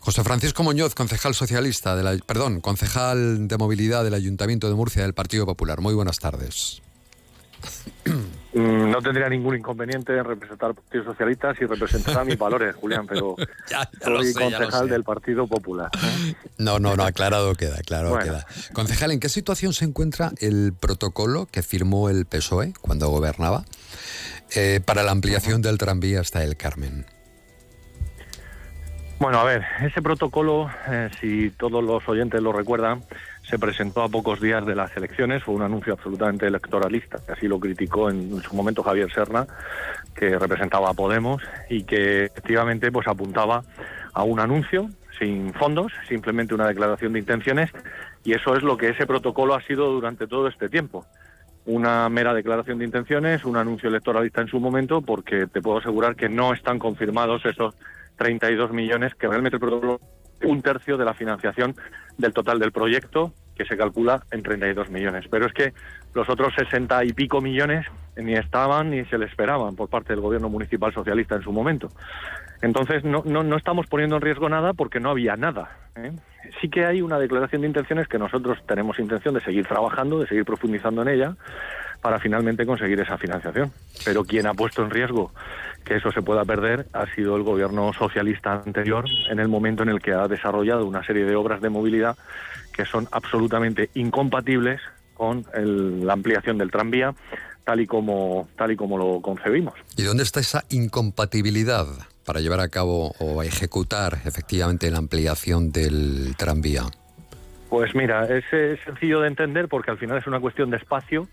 [0.00, 5.02] José Francisco Muñoz, concejal socialista, de la, perdón, concejal de movilidad del Ayuntamiento de Murcia
[5.02, 5.80] del Partido Popular.
[5.80, 6.80] Muy buenas tardes.
[8.52, 13.06] Mm, no tendría ningún inconveniente en representar al Partido Socialista si representara mis valores, Julián,
[13.06, 13.36] pero
[14.04, 15.90] soy concejal del Partido Popular.
[16.58, 18.44] No, no, no, aclarado queda, claro queda.
[18.72, 23.64] Concejal, ¿en qué situación se encuentra el protocolo que firmó el PSOE cuando gobernaba
[24.56, 27.06] eh, para la ampliación del tranvía hasta el Carmen?
[29.20, 33.04] Bueno, a ver, ese protocolo, eh, si todos los oyentes lo recuerdan,
[33.50, 37.48] se presentó a pocos días de las elecciones, fue un anuncio absolutamente electoralista, que así
[37.48, 39.46] lo criticó en, su momento Javier Serna,
[40.14, 43.62] que representaba a Podemos y que efectivamente pues apuntaba
[44.14, 47.70] a un anuncio sin fondos, simplemente una declaración de intenciones
[48.24, 51.04] y eso es lo que ese protocolo ha sido durante todo este tiempo.
[51.66, 56.16] Una mera declaración de intenciones, un anuncio electoralista en su momento, porque te puedo asegurar
[56.16, 57.74] que no están confirmados esos
[58.16, 60.00] 32 millones que realmente el protocolo
[60.44, 61.74] un tercio de la financiación
[62.18, 65.26] del total del proyecto, que se calcula en 32 millones.
[65.30, 65.72] Pero es que
[66.14, 70.22] los otros 60 y pico millones ni estaban ni se le esperaban por parte del
[70.22, 71.90] gobierno municipal socialista en su momento.
[72.62, 75.76] Entonces no, no, no estamos poniendo en riesgo nada porque no había nada.
[75.96, 76.12] ¿eh?
[76.60, 80.26] Sí que hay una declaración de intenciones que nosotros tenemos intención de seguir trabajando, de
[80.26, 81.36] seguir profundizando en ella,
[82.00, 83.72] para finalmente conseguir esa financiación.
[84.04, 85.32] Pero quien ha puesto en riesgo
[85.84, 89.88] que eso se pueda perder ha sido el gobierno socialista anterior en el momento en
[89.88, 92.16] el que ha desarrollado una serie de obras de movilidad
[92.72, 94.80] que son absolutamente incompatibles
[95.14, 97.14] con la ampliación del tranvía
[97.64, 99.74] tal y como tal y como lo concebimos.
[99.96, 101.86] ¿Y dónde está esa incompatibilidad
[102.24, 106.84] para llevar a cabo o ejecutar efectivamente la ampliación del tranvía?
[107.68, 111.28] Pues mira, es, es sencillo de entender porque al final es una cuestión de espacio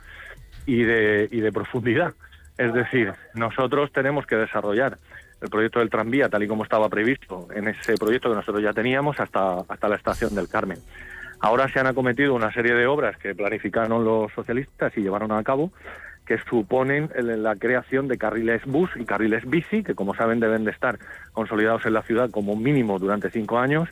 [0.67, 2.13] y de, y de profundidad.
[2.59, 4.99] Es decir, nosotros tenemos que desarrollar
[5.41, 8.73] el proyecto del tranvía tal y como estaba previsto en ese proyecto que nosotros ya
[8.73, 10.77] teníamos hasta, hasta la estación del Carmen.
[11.39, 15.43] Ahora se han acometido una serie de obras que planificaron los socialistas y llevaron a
[15.43, 15.71] cabo
[16.25, 20.71] que suponen la creación de carriles bus y carriles bici, que como saben deben de
[20.71, 20.99] estar
[21.31, 23.87] consolidados en la ciudad como mínimo durante cinco años,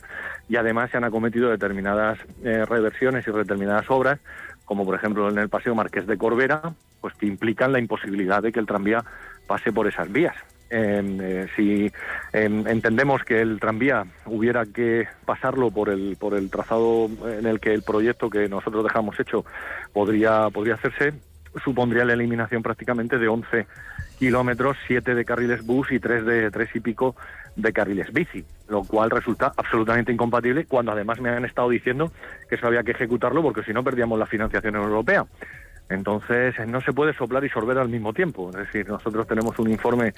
[0.46, 4.20] y además se han acometido determinadas eh, reversiones y determinadas obras
[4.66, 8.52] como por ejemplo en el Paseo Marqués de Corbera, pues que implican la imposibilidad de
[8.52, 9.02] que el tranvía
[9.46, 10.36] pase por esas vías.
[10.68, 11.92] Em, eh, si
[12.32, 17.60] em, entendemos que el tranvía hubiera que pasarlo por el por el trazado en el
[17.60, 19.44] que el proyecto que nosotros dejamos hecho
[19.92, 21.14] podría podría hacerse
[21.62, 23.66] supondría la eliminación prácticamente de 11
[24.18, 27.14] kilómetros, 7 de carriles bus y 3 de tres y pico
[27.54, 32.12] de carriles bici, lo cual resulta absolutamente incompatible cuando además me han estado diciendo
[32.48, 35.26] que eso había que ejecutarlo porque si no perdíamos la financiación europea.
[35.88, 38.50] Entonces no se puede soplar y sorber al mismo tiempo.
[38.50, 40.14] Es decir, nosotros tenemos un informe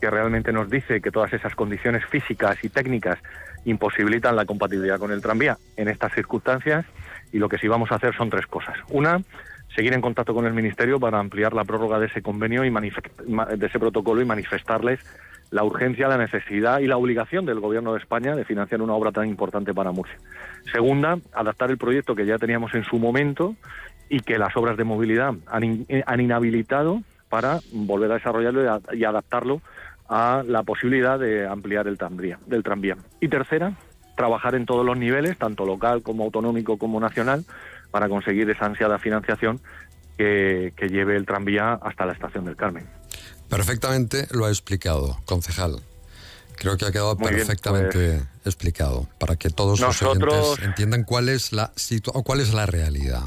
[0.00, 3.18] que realmente nos dice que todas esas condiciones físicas y técnicas
[3.64, 6.84] imposibilitan la compatibilidad con el tranvía en estas circunstancias
[7.32, 8.76] y lo que sí vamos a hacer son tres cosas.
[8.90, 9.20] Una,
[9.74, 13.66] seguir en contacto con el Ministerio para ampliar la prórroga de ese convenio y de
[13.66, 15.00] ese protocolo y manifestarles
[15.50, 19.12] la urgencia, la necesidad y la obligación del Gobierno de España de financiar una obra
[19.12, 20.16] tan importante para Murcia.
[20.72, 23.54] Segunda, adaptar el proyecto que ya teníamos en su momento
[24.08, 29.60] y que las obras de movilidad han, eh, inhabilitado para volver a desarrollarlo y, adaptarlo
[30.08, 31.96] a la posibilidad de ampliar el
[32.46, 32.96] del tranvía.
[33.20, 33.74] Y tercera,
[34.16, 37.44] trabajar en todos los niveles, tanto local como autonómico como nacional,
[37.94, 39.60] para conseguir esa ansiada financiación
[40.76, 42.84] que lleve el tranvía hasta la estación del Carmen.
[43.48, 45.80] Perfectamente lo ha explicado, concejal.
[46.56, 51.04] Creo que ha quedado Muy bien, pues perfectamente explicado para que todos los oyentes entiendan
[51.04, 53.22] cuál es la situ- o cuál es la realidad.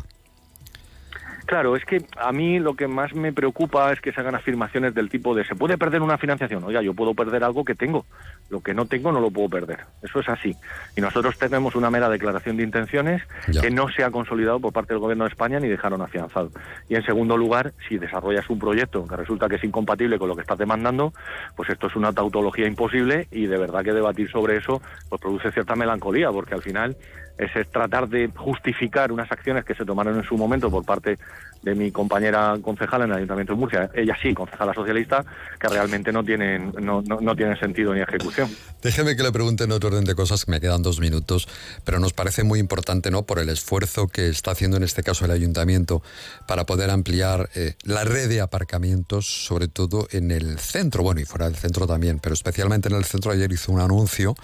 [1.48, 4.94] Claro, es que a mí lo que más me preocupa es que se hagan afirmaciones
[4.94, 6.62] del tipo de se puede perder una financiación.
[6.66, 8.06] Oiga, yo puedo perder algo que tengo.
[8.50, 9.80] Lo que no tengo no lo puedo perder.
[10.02, 10.54] Eso es así.
[10.98, 13.24] Y nosotros tenemos una mera declaración de intenciones
[13.62, 16.52] que no se ha consolidado por parte del Gobierno de España ni dejaron afianzado.
[16.90, 20.36] Y en segundo lugar, si desarrollas un proyecto que resulta que es incompatible con lo
[20.36, 21.14] que estás demandando,
[21.56, 25.54] pues esto es una tautología imposible y de verdad que debatir sobre eso pues produce
[25.54, 26.98] cierta melancolía, porque al final
[27.38, 31.18] es, tratar de justificar unas acciones que se tomaron en su momento por parte
[31.62, 35.24] de mi compañera concejala en el Ayuntamiento de Murcia, ella sí, concejala socialista,
[35.60, 38.50] que realmente no tienen, no, no, no tienen sentido ni ejecución.
[38.82, 41.48] Déjeme que le pregunte en otro orden de cosas, que me quedan dos minutos,
[41.84, 43.24] pero nos parece muy importante, ¿no?
[43.24, 46.02] Por el esfuerzo que está haciendo en este caso el ayuntamiento
[46.48, 51.26] para poder ampliar eh, la red de aparcamientos, sobre todo en el centro, bueno, y
[51.26, 53.32] fuera del centro también, pero especialmente en el centro.
[53.32, 54.36] Ayer hizo un anuncio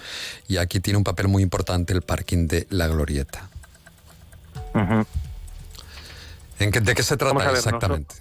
[0.48, 3.48] y aquí tiene un papel muy importante el parking de La Glorieta.
[6.64, 8.14] ¿En qué- ¿De qué se trata ver, exactamente?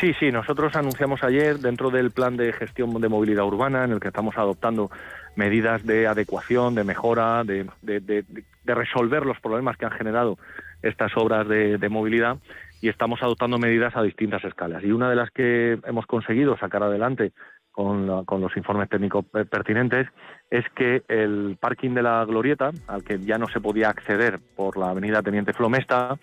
[0.00, 4.00] Sí, sí, nosotros anunciamos ayer dentro del plan de gestión de movilidad urbana en el
[4.00, 4.90] que estamos adoptando
[5.34, 8.24] medidas de adecuación, de mejora, de, de- de-
[8.64, 10.38] de resolver los problemas que han generado
[10.82, 12.36] estas obras de, movilidad
[12.80, 14.84] y estamos adoptando medidas a distintas escalas.
[14.84, 17.32] Y una de las que hemos conseguido sacar adelante
[17.72, 20.06] con, la- con los informes técnicos per- pertinentes
[20.50, 24.76] es que el parking de la Glorieta, al que ya no se podía acceder por
[24.76, 26.16] la avenida Teniente Flomesta,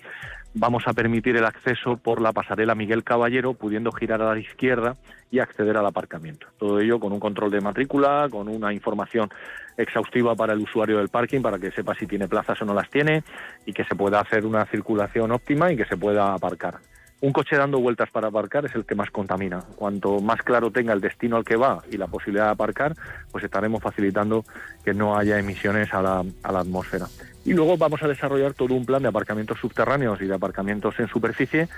[0.55, 4.95] vamos a permitir el acceso por la pasarela Miguel Caballero, pudiendo girar a la izquierda
[5.29, 6.47] y acceder al aparcamiento.
[6.57, 9.29] Todo ello con un control de matrícula, con una información
[9.77, 12.89] exhaustiva para el usuario del parking, para que sepa si tiene plazas o no las
[12.89, 13.23] tiene
[13.65, 16.79] y que se pueda hacer una circulación óptima y que se pueda aparcar.
[17.21, 19.59] Un coche dando vueltas para aparcar es el que más contamina.
[19.75, 22.93] Cuanto más claro tenga el destino al que va y la posibilidad de aparcar,
[23.31, 24.43] pues estaremos facilitando
[24.83, 27.07] que no haya emisiones a la, a la atmósfera.
[27.45, 31.07] Y luego vamos a desarrollar todo un plan de aparcamientos subterráneos y de aparcamientos en
[31.07, 31.69] superficie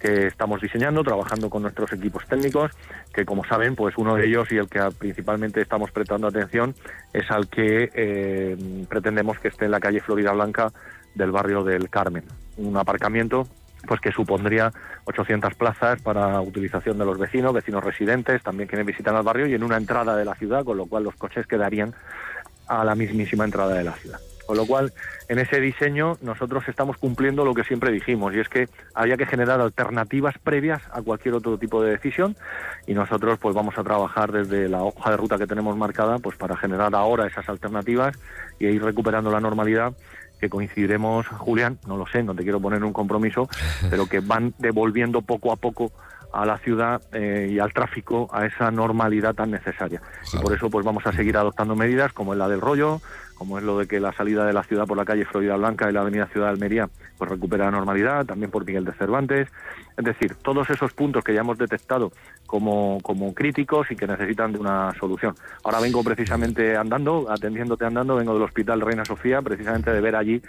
[0.00, 2.72] que estamos diseñando, trabajando con nuestros equipos técnicos,
[3.14, 6.74] que como saben, pues uno de ellos y el que principalmente estamos prestando atención
[7.12, 10.72] es al que eh, pretendemos que esté en la calle Florida Blanca
[11.14, 12.24] del barrio del Carmen.
[12.56, 13.46] Un aparcamiento
[13.86, 14.72] pues que supondría
[15.04, 19.54] 800 plazas para utilización de los vecinos, vecinos residentes, también quienes visitan al barrio y
[19.54, 21.94] en una entrada de la ciudad, con lo cual los coches quedarían
[22.66, 24.18] a la mismísima entrada de la ciudad.
[24.52, 24.92] Con lo cual,
[25.30, 29.24] en ese diseño nosotros estamos cumpliendo lo que siempre dijimos, y es que había que
[29.24, 32.36] generar alternativas previas a cualquier otro tipo de decisión,
[32.86, 36.36] y nosotros pues vamos a trabajar desde la hoja de ruta que tenemos marcada, pues
[36.36, 38.14] para generar ahora esas alternativas
[38.58, 39.94] y ir recuperando la normalidad
[40.38, 43.48] que coincidiremos, Julián, no lo sé, no te quiero poner un compromiso,
[43.88, 45.92] pero que van devolviendo poco a poco
[46.32, 50.00] a la ciudad eh, y al tráfico a esa normalidad tan necesaria.
[50.32, 53.00] Y por eso pues vamos a seguir adoptando medidas como es la del rollo,
[53.42, 55.90] como es lo de que la salida de la ciudad por la calle Florida Blanca
[55.90, 56.88] y la avenida Ciudad de Almería
[57.18, 59.48] pues recupera la normalidad, también por Miguel de Cervantes.
[59.96, 62.12] Es decir, todos esos puntos que ya hemos detectado
[62.46, 65.34] como, como críticos y que necesitan de una solución.
[65.64, 70.40] Ahora vengo precisamente andando, atendiéndote andando, vengo del Hospital Reina Sofía, precisamente de ver allí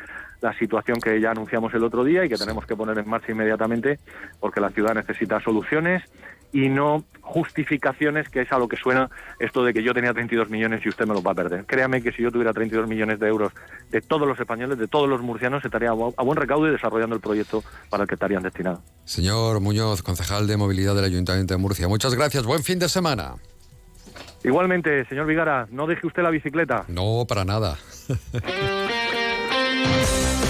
[0.41, 3.31] la situación que ya anunciamos el otro día y que tenemos que poner en marcha
[3.31, 3.97] inmediatamente
[4.39, 6.03] porque la ciudad necesita soluciones
[6.53, 10.49] y no justificaciones, que es a lo que suena esto de que yo tenía 32
[10.49, 11.65] millones y usted me los va a perder.
[11.65, 13.51] Créame que si yo tuviera 32 millones de euros
[13.91, 16.71] de todos los españoles, de todos los murcianos, estaría a bu- a buen recaudo y
[16.71, 18.81] desarrollando el proyecto para el que estarían destinados.
[19.05, 22.45] Señor Muñoz, concejal de movilidad del Ayuntamiento de Murcia, muchas gracias.
[22.45, 23.35] Buen fin de semana.
[24.43, 26.83] Igualmente, señor Vigara, no deje usted la bicicleta.
[26.89, 27.77] No, para nada.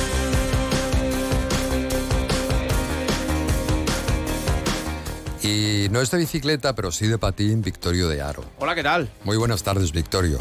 [5.43, 8.45] Y no es de bicicleta, pero sí de patín, Victorio de Aro.
[8.59, 9.09] Hola, ¿qué tal?
[9.25, 10.39] Muy buenas tardes, Victorio.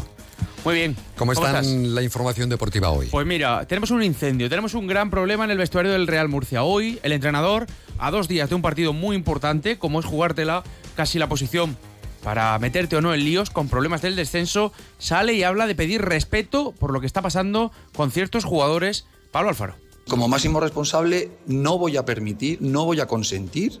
[0.63, 0.95] Muy bien.
[1.17, 1.67] ¿Cómo está estás?
[1.67, 3.07] la información deportiva hoy?
[3.07, 6.63] Pues mira, tenemos un incendio, tenemos un gran problema en el vestuario del Real Murcia.
[6.63, 10.63] Hoy, el entrenador, a dos días de un partido muy importante, como es jugártela
[10.95, 11.77] casi la posición
[12.23, 16.01] para meterte o no en líos con problemas del descenso, sale y habla de pedir
[16.01, 19.05] respeto por lo que está pasando con ciertos jugadores.
[19.31, 19.82] Pablo Alfaro.
[20.07, 23.79] Como máximo responsable no voy a permitir, no voy a consentir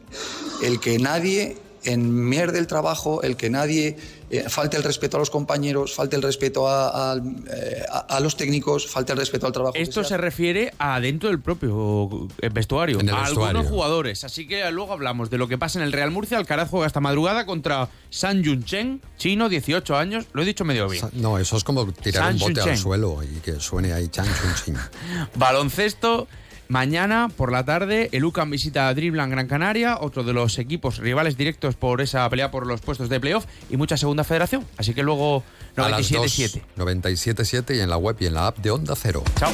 [0.63, 3.97] el que nadie enmierde el trabajo, el que nadie
[4.37, 8.19] eh, falte el respeto a los compañeros, falte el respeto a, a- eh, a- a
[8.19, 9.75] los técnicos, falte el respeto al trabajo.
[9.77, 13.47] Esto se refiere a dentro del propio eh, vestuario, En el a vestuario.
[13.59, 14.23] algunos jugadores.
[14.23, 16.37] Así que luego hablamos de lo que pasa en el Real Murcia.
[16.37, 20.25] Alcaraz juega esta madrugada contra San Yun Chen, chino, 18 años.
[20.33, 21.05] Lo he dicho medio bien.
[21.13, 24.25] No, eso es como tirar San un bote al suelo y que suene ahí chan.
[25.35, 26.27] Baloncesto.
[26.67, 30.97] Mañana por la tarde, el UCAM visita a Dribblan Gran Canaria, otro de los equipos
[30.97, 34.65] rivales directos por esa pelea por los puestos de playoff y mucha segunda federación.
[34.77, 35.43] Así que luego
[35.75, 36.61] A las 97-7.
[36.75, 39.23] 2, 97.7 y en la web y en la app de Onda Cero.
[39.37, 39.51] Chao.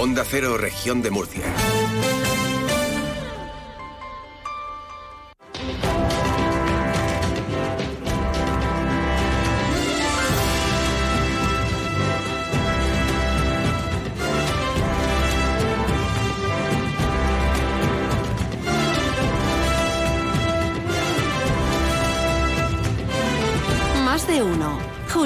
[0.00, 1.44] Onda Cero, región de Murcia.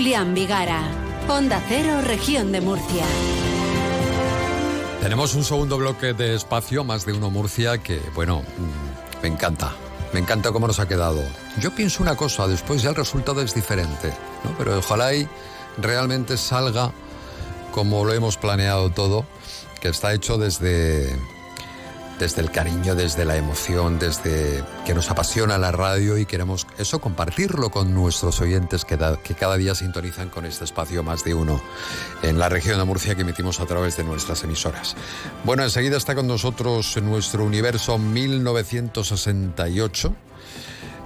[0.01, 0.81] Julián Vigara.
[1.29, 3.05] Onda Cero, región de Murcia.
[5.03, 9.75] Tenemos un segundo bloque de espacio, más de uno Murcia, que, bueno, mm, me encanta.
[10.15, 11.23] Me encanta cómo nos ha quedado.
[11.59, 14.57] Yo pienso una cosa, después ya el resultado es diferente, ¿no?
[14.57, 15.29] Pero ojalá y
[15.77, 16.93] realmente salga
[17.71, 19.27] como lo hemos planeado todo,
[19.83, 21.15] que está hecho desde,
[22.21, 27.01] desde el cariño, desde la emoción, desde que nos apasiona la radio y queremos eso
[27.01, 31.33] compartirlo con nuestros oyentes que, da- que cada día sintonizan con este espacio más de
[31.35, 31.61] uno
[32.23, 34.95] en la región de Murcia que emitimos a través de nuestras emisoras.
[35.45, 40.15] Bueno, enseguida está con nosotros en nuestro universo 1968.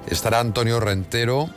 [0.08, 1.48] Estará Antonio Rentero.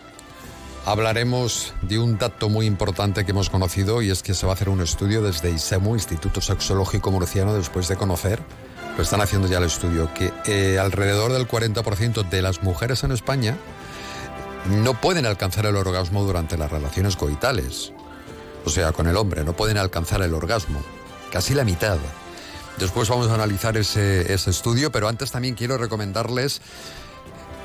[0.85, 4.55] Hablaremos de un dato muy importante que hemos conocido y es que se va a
[4.55, 8.39] hacer un estudio desde ISEMU, Instituto Sexológico Murciano, después de conocer,
[8.97, 13.11] lo están haciendo ya el estudio, que eh, alrededor del 40% de las mujeres en
[13.11, 13.55] España
[14.71, 17.93] no pueden alcanzar el orgasmo durante las relaciones coitales.
[18.65, 20.81] O sea, con el hombre, no pueden alcanzar el orgasmo.
[21.31, 21.97] Casi la mitad.
[22.79, 26.59] Después vamos a analizar ese, ese estudio, pero antes también quiero recomendarles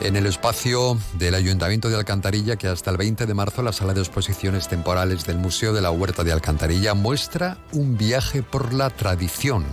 [0.01, 3.95] en el espacio del Ayuntamiento de Alcantarilla que hasta el 20 de marzo la sala
[3.95, 8.91] de exposiciones temporales del Museo de la Huerta de Alcantarilla muestra un viaje por la
[8.91, 9.65] tradición.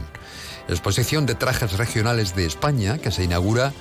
[0.69, 3.73] Exposición de trajes regionales de España que se inaugura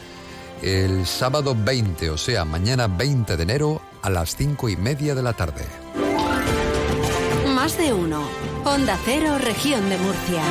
[0.62, 5.22] el sábado 20, o sea, mañana 20 de enero a las 5 y media de
[5.22, 5.64] la tarde.
[7.54, 8.22] Más de uno.
[8.64, 10.42] Onda Cero, región de Murcia.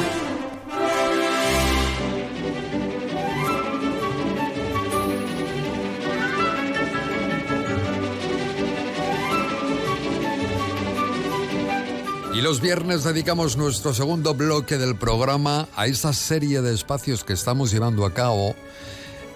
[12.37, 17.33] Y los viernes dedicamos nuestro segundo bloque del programa a esa serie de espacios que
[17.33, 18.55] estamos llevando a cabo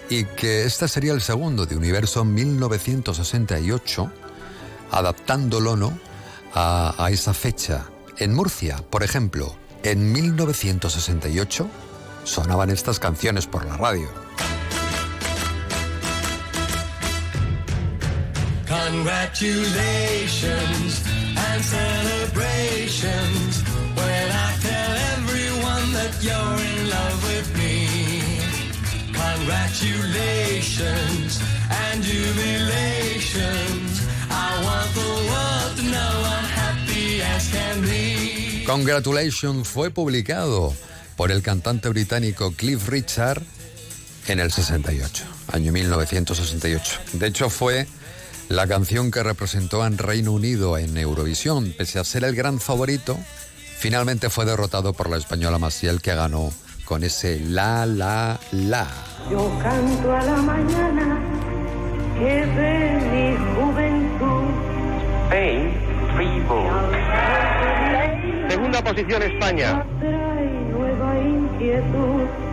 [0.08, 4.12] y que este sería el segundo de Universo 1968,
[4.92, 5.98] adaptándolo ¿no?
[6.54, 7.88] a, a esa fecha.
[8.20, 11.68] En Murcia, por ejemplo, en 1968
[12.24, 14.10] sonaban estas canciones por la radio.
[18.68, 21.21] Congratulations
[21.54, 23.54] and celebrations
[24.00, 24.34] when I
[24.68, 27.76] tell everyone that you're in love with me.
[29.12, 31.30] Congratulations
[31.70, 33.92] and jubilations.
[34.30, 34.32] I
[34.68, 38.64] want the world to know I'm happy as can be.
[38.66, 40.74] Congratulations fue publicado
[41.18, 43.42] por el cantante británico Cliff Richard
[44.28, 47.00] en el 68, año 1968.
[47.14, 47.88] De hecho, fue
[48.52, 51.74] la canción que representó al Reino Unido en Eurovisión.
[51.78, 53.18] Pese a ser el gran favorito,
[53.78, 56.52] finalmente fue derrotado por la española Maciel, que ganó
[56.86, 58.88] con ese la, la, la.
[59.30, 61.20] Yo canto a la mañana
[62.20, 64.52] que de mi juventud.
[65.28, 65.72] Spain,
[68.50, 69.86] Segunda posición España.
[70.00, 72.51] Trae nueva inquietud.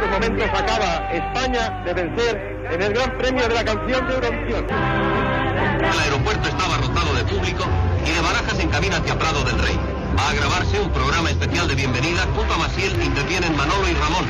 [0.00, 4.66] Estos momentos acaba España de vencer en el Gran Premio de la Canción de Eurovisión.
[4.70, 7.64] El aeropuerto está abarrotado de público
[8.06, 9.78] y de Barajas se encamina hacia Prado del Rey.
[10.18, 12.26] Va a grabarse un programa especial de bienvenida.
[12.34, 14.24] Junto a Maciel intervienen Manolo y Ramón,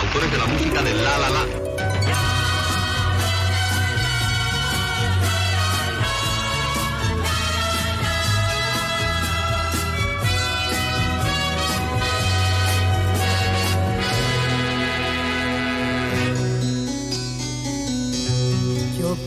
[0.00, 1.65] autores de la música de La La La.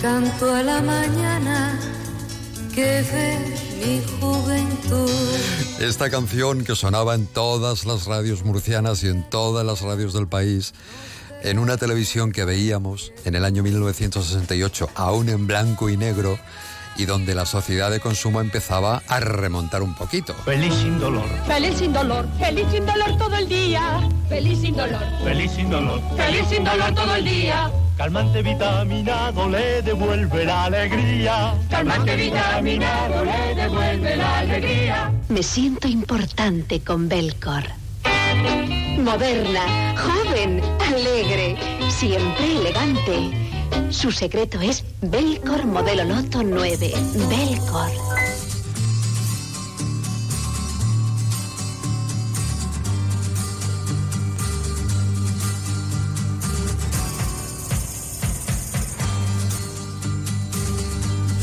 [0.02, 1.78] Canto a la mañana
[2.74, 3.38] que ve
[3.80, 5.10] mi juventud.
[5.80, 10.28] Esta canción que sonaba en todas las radios murcianas y en todas las radios del
[10.28, 10.74] país,
[11.44, 16.40] en una televisión que veíamos en el año 1968, aún en blanco y negro,
[17.00, 20.34] y donde la sociedad de consumo empezaba a remontar un poquito.
[20.44, 21.24] Feliz sin dolor.
[21.48, 24.02] Feliz sin dolor, feliz sin dolor todo el día.
[24.28, 26.02] Feliz sin dolor, Feliz sin dolor.
[26.18, 27.72] feliz sin dolor todo el día.
[27.98, 31.54] Calmante vitaminado le devuelve la alegría.
[31.70, 35.12] Calmante vitaminado le devuelve la alegría.
[35.30, 37.64] Me siento importante con Belcor.
[39.00, 41.56] Moderna, joven, alegre,
[41.90, 43.49] siempre elegante.
[43.90, 46.94] Su secreto es Belcor Modelo Loto 9.
[47.30, 47.92] Belcor.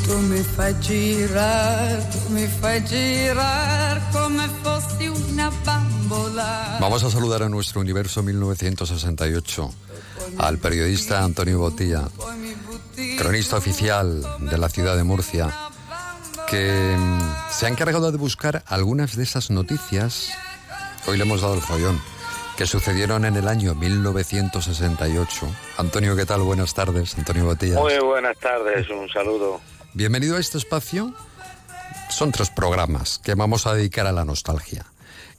[0.04, 6.76] Tu mi fai girare, tu mi fai girare come fossi una bambola.
[6.78, 9.84] Vamos a saludar a nuestro universo 1968
[10.38, 12.08] al periodista Antonio Botilla,
[13.18, 15.52] cronista oficial de la ciudad de Murcia,
[16.48, 17.20] que mm,
[17.50, 20.30] se ha encargado de buscar algunas de esas noticias,
[21.06, 22.00] hoy le hemos dado el follón,
[22.56, 25.48] que sucedieron en el año 1968.
[25.76, 26.40] Antonio, ¿qué tal?
[26.42, 27.78] Buenas tardes, Antonio Botilla.
[27.78, 29.60] Muy buenas tardes, un saludo.
[29.92, 31.14] Bienvenido a este espacio.
[32.08, 34.86] Son tres programas que vamos a dedicar a la nostalgia.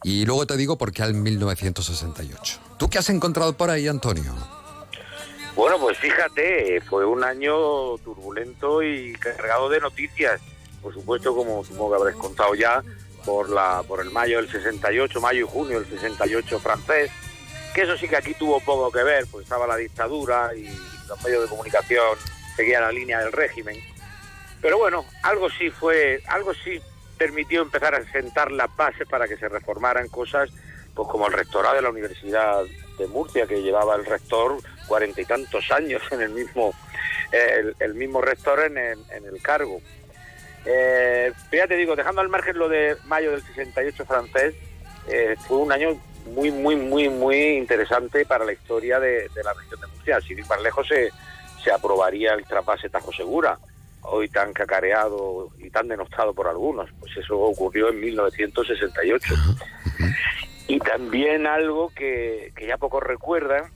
[0.04, 2.60] Y luego te digo por qué al 1968.
[2.78, 4.36] ¿Tú qué has encontrado por ahí, Antonio?
[5.58, 10.40] Bueno, pues fíjate, fue un año turbulento y cargado de noticias.
[10.84, 12.84] Por supuesto, como supongo que habréis contado ya,
[13.26, 17.10] por la por el mayo del 68, mayo y junio del 68 francés,
[17.74, 20.70] que eso sí que aquí tuvo poco que ver, pues estaba la dictadura y
[21.08, 22.20] los medios de comunicación
[22.56, 23.78] seguían la línea del régimen.
[24.62, 26.80] Pero bueno, algo sí fue, algo sí
[27.18, 30.52] permitió empezar a sentar las bases para que se reformaran cosas,
[30.94, 32.64] pues como el rectorado de la Universidad
[33.00, 34.58] de Murcia, que llevaba el rector
[34.88, 36.74] cuarenta y tantos años en el mismo,
[37.32, 39.82] el, el mismo rector en el, en el cargo.
[40.66, 44.56] Eh, ya te digo, dejando al margen lo de mayo del 68 francés,
[45.08, 49.54] eh, fue un año muy, muy, muy, muy interesante para la historia de, de la
[49.54, 50.20] región de Murcia.
[50.22, 51.10] Sin ir más lejos se,
[51.64, 53.58] se aprobaría el trapase Tajo Segura,
[54.02, 56.90] hoy tan cacareado y tan denostado por algunos.
[57.00, 59.34] Pues eso ocurrió en 1968.
[60.68, 63.72] Y también algo que, que ya pocos recuerdan,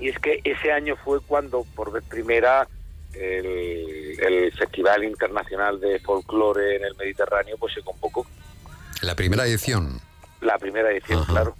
[0.00, 2.66] y es que ese año fue cuando por vez primera
[3.14, 8.26] el, el Festival Internacional de Folclore en el Mediterráneo pues se convocó.
[9.02, 10.00] La primera edición.
[10.40, 11.54] La primera edición, claro.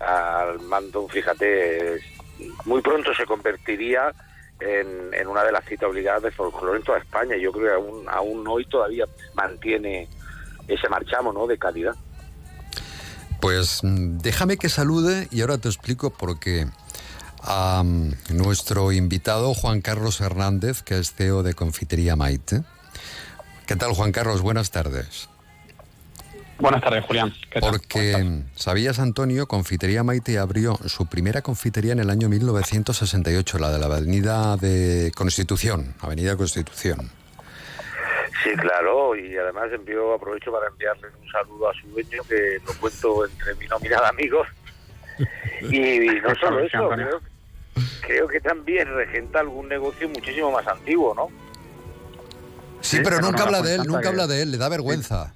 [0.00, 2.00] Al mando, fíjate,
[2.64, 4.12] muy pronto se convertiría
[4.60, 7.36] en, en una de las citas obligadas de folclore en toda España.
[7.36, 10.08] Yo creo que aún, aún hoy todavía mantiene
[10.66, 11.46] ese marchamo ¿no?
[11.46, 11.94] de calidad.
[13.40, 16.66] Pues mm, déjame que salude y ahora te explico por qué.
[17.46, 22.62] A mm, nuestro invitado Juan Carlos Hernández, que es CEO de Confitería Maite.
[23.66, 24.40] ¿Qué tal, Juan Carlos?
[24.40, 25.28] Buenas tardes.
[26.58, 27.32] Buenas tardes, Julián.
[27.50, 27.70] ¿Qué tal?
[27.70, 29.46] Porque, ¿sabías, Antonio?
[29.46, 35.12] Confitería Maite abrió su primera confitería en el año 1968, la de la Avenida de
[35.14, 37.10] Constitución, Avenida Constitución.
[38.42, 42.72] Sí, claro, y además envío, aprovecho para enviarle un saludo a su dueño, que lo
[42.80, 44.48] cuento entre mi nómina de amigos.
[45.70, 47.20] Y no solo eso, creo,
[48.02, 51.28] creo que también regenta algún negocio muchísimo más antiguo, ¿no?
[52.80, 55.32] Sí, pero nunca habla de él, nunca habla de él, le da vergüenza.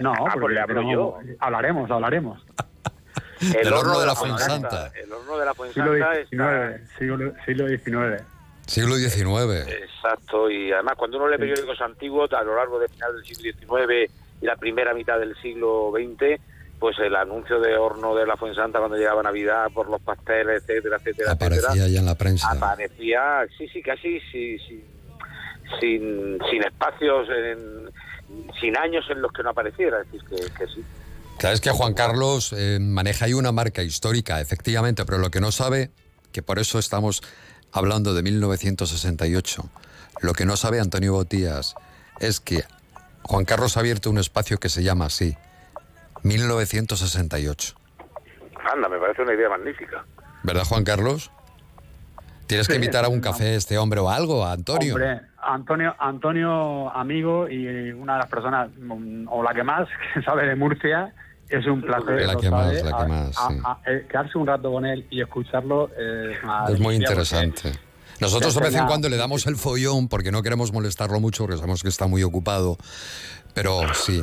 [0.00, 1.18] No, Ah, pero pues le hablo yo.
[1.38, 2.44] hablaremos, hablaremos.
[3.40, 4.68] El horno horno de la Fuensanta.
[4.68, 4.98] Fuensanta.
[5.00, 6.78] El horno de la Siglo Fuensanta está...
[6.78, 8.22] XIX, siglo, siglo XIX.
[8.66, 9.68] Siglo XIX.
[9.68, 13.52] Exacto, y además cuando uno lee periódicos antiguos a lo largo del final del siglo
[13.58, 14.10] XIX
[14.40, 16.40] y la primera mitad del siglo XX,
[16.80, 20.96] pues el anuncio de horno de la Fuensanta cuando llegaba Navidad por los pasteles, etcétera,
[20.98, 22.50] etcétera, Aparecía etcétera, ya en la prensa.
[22.50, 24.84] aparecía, sí, sí, casi sí, sí,
[25.80, 27.90] sin, sin espacios, en-
[28.60, 30.84] sin años en los que no apareciera, es decir, que, que sí.
[31.38, 35.40] Claro, es que Juan Carlos eh, maneja ahí una marca histórica, efectivamente, pero lo que
[35.40, 35.90] no sabe,
[36.32, 37.22] que por eso estamos
[37.72, 39.62] hablando de 1968,
[40.20, 41.74] lo que no sabe Antonio Botías
[42.20, 42.62] es que
[43.22, 45.36] Juan Carlos ha abierto un espacio que se llama así,
[46.24, 47.74] 1968.
[48.72, 50.04] Anda, me parece una idea magnífica.
[50.42, 51.30] ¿Verdad, Juan Carlos?
[52.46, 54.94] Tienes que invitar a un café a este hombre o algo, a Antonio.
[54.94, 60.22] Hombre, Antonio, Antonio, amigo y una de las personas, mm, o la que más, que
[60.22, 61.14] sabe de Murcia,
[61.48, 62.26] es un placer.
[62.26, 63.60] La que más, sabe, la que a- más, a- sí.
[63.64, 66.32] a- eh, quedarse un rato con él y escucharlo eh,
[66.68, 67.72] Es muy porque interesante.
[68.20, 71.56] Nosotros de vez en cuando le damos el follón porque no queremos molestarlo mucho porque
[71.56, 72.78] sabemos que está muy ocupado.
[73.54, 74.20] Pero sí,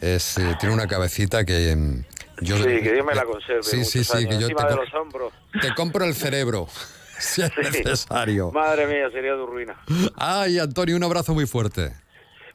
[0.00, 2.04] es, eh, tiene una cabecita que mm,
[2.44, 2.56] yo...
[2.58, 3.62] sí, que Dios me la conserve.
[3.62, 4.28] Sí, sí, sí, años.
[4.28, 5.32] que yo te, de los hombros.
[5.60, 6.68] te compro el cerebro,
[7.18, 7.78] si es Sí.
[7.82, 8.50] necesario.
[8.52, 9.74] Madre mía, sería tu ruina.
[10.16, 11.94] Ay, Antonio, un abrazo muy fuerte.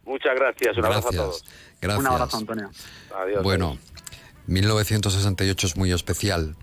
[0.05, 1.23] Muchas gracias, un abrazo a Gracias.
[1.23, 1.45] todos.
[1.81, 1.99] Gracias.
[1.99, 2.69] Un abrazo, Antonio.
[3.23, 3.43] Adiós.
[3.43, 3.77] Bueno,
[4.47, 6.55] 1968 es muy especial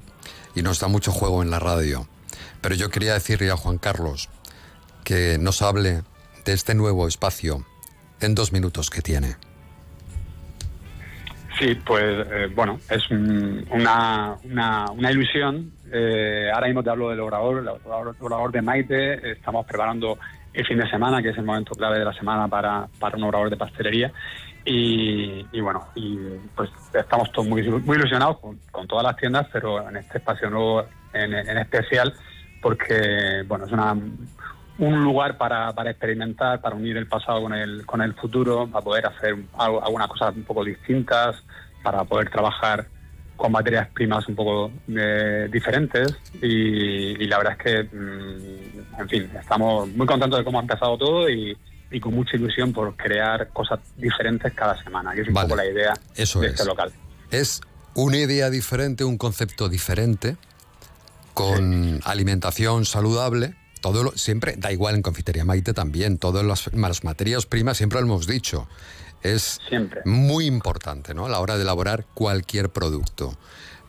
[0.54, 2.08] y nos da mucho juego en la radio.
[2.66, 4.28] Pero yo quería decirle a Juan Carlos
[5.04, 6.02] que nos hable
[6.44, 7.64] de este nuevo espacio
[8.20, 9.36] en dos minutos que tiene.
[11.60, 15.70] Sí, pues eh, bueno, es una, una, ilusión.
[15.92, 19.30] Eh, ahora mismo te hablo del obrador, el obrador de Maite.
[19.30, 20.18] Estamos preparando
[20.52, 23.22] el fin de semana, que es el momento clave de la semana para, para un
[23.22, 24.12] obrador de pastelería.
[24.64, 26.18] Y, bueno, y
[26.56, 30.84] pues estamos todos muy, muy ilusionados con, todas las tiendas, pero en este espacio nuevo
[31.12, 32.12] en especial,
[32.66, 33.92] porque bueno, es una,
[34.78, 38.84] un lugar para, para experimentar, para unir el pasado con el, con el futuro, para
[38.84, 41.36] poder hacer algo- algunas cosas un poco distintas,
[41.84, 42.88] para poder trabajar
[43.36, 46.12] con materias primas un poco eh, diferentes
[46.42, 50.62] y, y la verdad es que, mm, en fin, estamos muy contentos de cómo ha
[50.62, 51.56] empezado todo y,
[51.92, 55.66] y con mucha ilusión por crear cosas diferentes cada semana, que es un poco la
[55.66, 56.54] idea Eso de es.
[56.54, 56.90] este local.
[57.30, 57.60] Es
[57.94, 60.36] una idea diferente, un concepto diferente,
[61.36, 63.54] con alimentación saludable.
[63.82, 68.00] Todo lo- siempre, da igual en Confitería Maite también, todas las, las materias primas, siempre
[68.00, 68.66] lo hemos dicho,
[69.22, 69.60] es
[70.06, 71.26] muy importante ¿no?
[71.26, 73.36] a la hora de elaborar cualquier producto.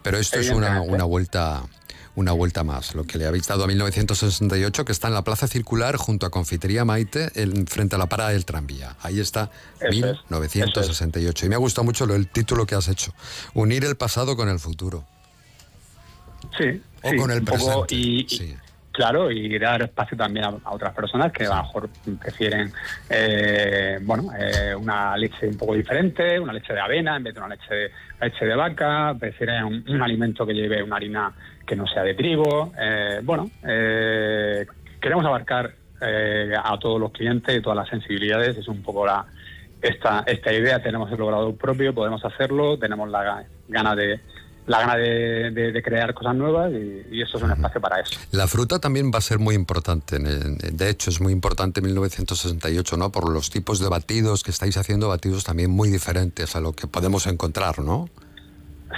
[0.04, 1.64] Pero esto es una, vuelta
[2.16, 5.48] una vuelta más, lo que le habéis dado a 1968, que está en la Plaza
[5.48, 8.98] Circular junto a Confitería Maite, en- frente a la parada del tranvía.
[9.02, 11.46] Ahí está, Eso es, 1968.
[11.46, 13.14] Y me ha gustado mucho lo- el título que has hecho,
[13.54, 15.06] Unir el pasado con el futuro.
[16.58, 18.26] Sí, O sí, con el presente, y,
[18.92, 21.90] claro y dar espacio también a, a otras personas que a lo mejor
[22.20, 22.72] prefieren
[23.10, 27.40] eh, bueno eh, una leche un poco diferente una leche de avena en vez de
[27.40, 27.92] una leche de
[28.22, 31.32] leche de vaca prefieren un, un alimento que lleve una harina
[31.66, 32.72] que no sea de trigo.
[32.80, 34.66] Eh, bueno eh,
[35.00, 35.72] queremos abarcar
[36.02, 39.26] eh, a todos los clientes y todas las sensibilidades es un poco la
[39.82, 40.82] esta esta idea.
[40.82, 44.20] Tenemos el logrado propio podemos hacerlo tenemos la ga- gana de
[44.68, 48.00] la gana de, de- de crear cosas nuevas y, y esto es un espacio para
[48.02, 48.20] eso.
[48.32, 50.20] La fruta también va a ser muy importante.
[50.20, 53.12] De hecho, es muy importante en 1968, ¿no?
[53.12, 56.86] Por los tipos de batidos que estáis haciendo, batidos también muy diferentes a lo que
[56.88, 58.10] podemos encontrar, ¿no?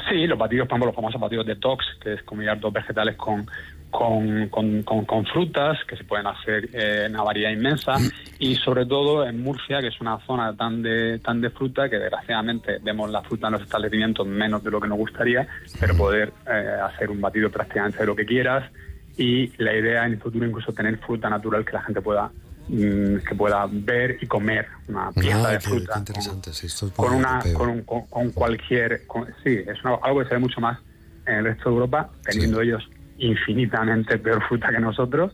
[0.10, 3.48] Sí, los batidos, por ejemplo, los famosos batidos detox, que es combinar dos vegetales con,
[3.90, 7.94] con, con- con- con frutas, que se pueden hacer eh, en una variedad inmensa,
[8.38, 11.98] y sobre todo en Murcia, que es una zona tan de, tan de fruta que
[11.98, 15.48] desgraciadamente vemos la fruta en los establecimientos menos de lo que nos gustaría,
[15.80, 18.70] pero poder eh, hacer un batido prácticamente de lo que quieras,
[19.18, 22.32] y la idea en el futuro incluso tener fruta natural que la gente pueda
[22.70, 26.68] mm, que pueda ver y comer una pieza Ah, de qué- fruta qué interesante, sí,
[26.68, 29.02] esto es con una con, un- con- con cualquier
[29.44, 30.78] sí es una- algo que se ve mucho más
[31.26, 32.88] en el resto de Europa teniendo ellos
[33.20, 35.34] infinitamente peor fruta que nosotros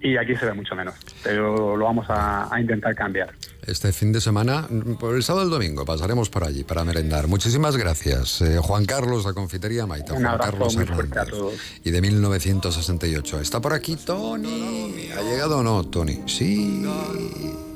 [0.00, 3.30] y aquí se ve mucho menos pero lo vamos a, a intentar cambiar
[3.66, 4.66] Este fin de semana,
[5.00, 7.28] por el sábado y el domingo, pasaremos por allí para merendar.
[7.28, 10.12] Muchísimas gracias, eh, Juan Carlos, la confitería Maita.
[10.12, 11.38] un Juan Carlos muy fuerte a Hernández.
[11.40, 13.40] todos Y de 1968.
[13.40, 15.08] ¿Está por aquí Tony?
[15.16, 16.20] ¿Ha llegado o no, Tony?
[16.26, 16.84] Sí.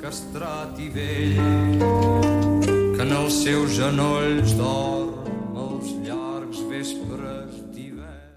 [0.02, 1.38] castrati vell
[2.98, 3.04] que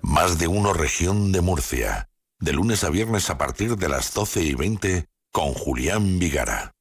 [0.02, 2.10] Más de uno región de Murcia.
[2.40, 6.72] De lunes a viernes a partir de las 12 y 20 con Julián Vigara.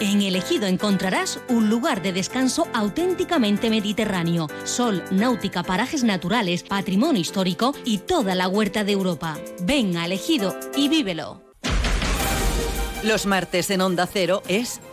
[0.00, 7.74] En Elegido encontrarás un lugar de descanso auténticamente mediterráneo, sol, náutica, parajes naturales, patrimonio histórico
[7.84, 9.38] y toda la huerta de Europa.
[9.62, 11.42] Ven a Elegido y vívelo.
[13.04, 14.80] Los martes en Onda Cero es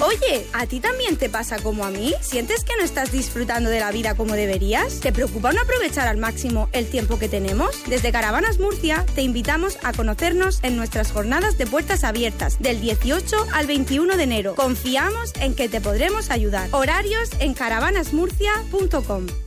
[0.00, 2.14] Oye, ¿a ti también te pasa como a mí?
[2.20, 5.00] ¿Sientes que no estás disfrutando de la vida como deberías?
[5.00, 7.82] ¿Te preocupa no aprovechar al máximo el tiempo que tenemos?
[7.86, 13.46] Desde Caravanas Murcia te invitamos a conocernos en nuestras jornadas de puertas abiertas del 18
[13.52, 14.54] al 21 de enero.
[14.56, 16.68] Confiamos en que te podremos ayudar.
[16.72, 19.43] Horarios en caravanasmurcia.com.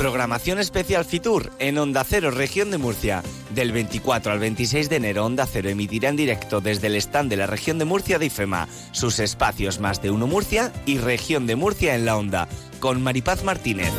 [0.00, 3.22] Programación especial Fitur en Onda Cero, región de Murcia.
[3.50, 7.36] Del 24 al 26 de enero, Onda Cero emitirá en directo desde el stand de
[7.36, 11.54] la región de Murcia de IFEMA sus espacios Más de Uno Murcia y Región de
[11.54, 12.48] Murcia en la Onda,
[12.78, 13.92] con Maripaz Martínez.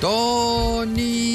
[0.00, 1.28] Tony.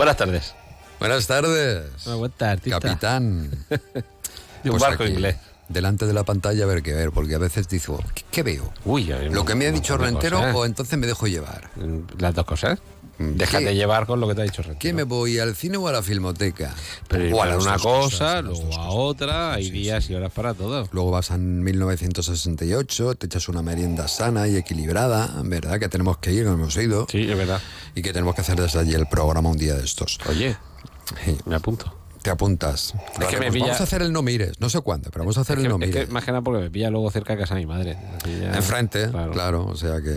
[0.00, 0.54] Buenas tardes.
[0.98, 2.04] Buenas tardes.
[2.06, 3.50] Buenas tardes, Capitán.
[3.68, 5.36] De un Pues barco aquí, inglés.
[5.68, 8.72] Delante de la pantalla a ver qué ver, porque a veces digo, ¿qué, qué veo?
[8.86, 11.68] Uy, ¿Lo que me ha dicho Rentero o entonces me dejo llevar?
[12.16, 12.78] Las dos cosas.
[13.22, 13.74] Déjate ¿Qué?
[13.74, 14.78] llevar con lo que te ha dicho Rentero.
[14.78, 16.74] ¿Qué me voy al cine o a la filmoteca?
[17.06, 20.88] Pero o a una cosa, cosas, luego a otra, hay días y horas para todo.
[20.90, 25.78] Luego vas a 1968, te echas una merienda sana y equilibrada, ¿verdad?
[25.78, 27.06] Que tenemos que ir, no hemos ido.
[27.10, 27.60] Sí, es verdad.
[27.94, 30.18] Y que tenemos que hacer desde allí el programa un día de estos.
[30.28, 30.56] Oye,
[31.24, 31.36] Sí.
[31.44, 31.94] me apunto.
[32.22, 32.92] Te apuntas.
[32.94, 33.52] Es que me haremos.
[33.54, 35.64] pilla- Vamos a hacer el no mires, no sé cuándo, pero vamos a hacer Es
[35.64, 36.10] el que, no es que mires.
[36.10, 37.96] más que nada porque me pilla luego cerca de casa de mi madre.
[38.26, 39.32] Ya- Enfrente, Claro.
[39.32, 39.66] claro.
[39.66, 40.16] o sea que.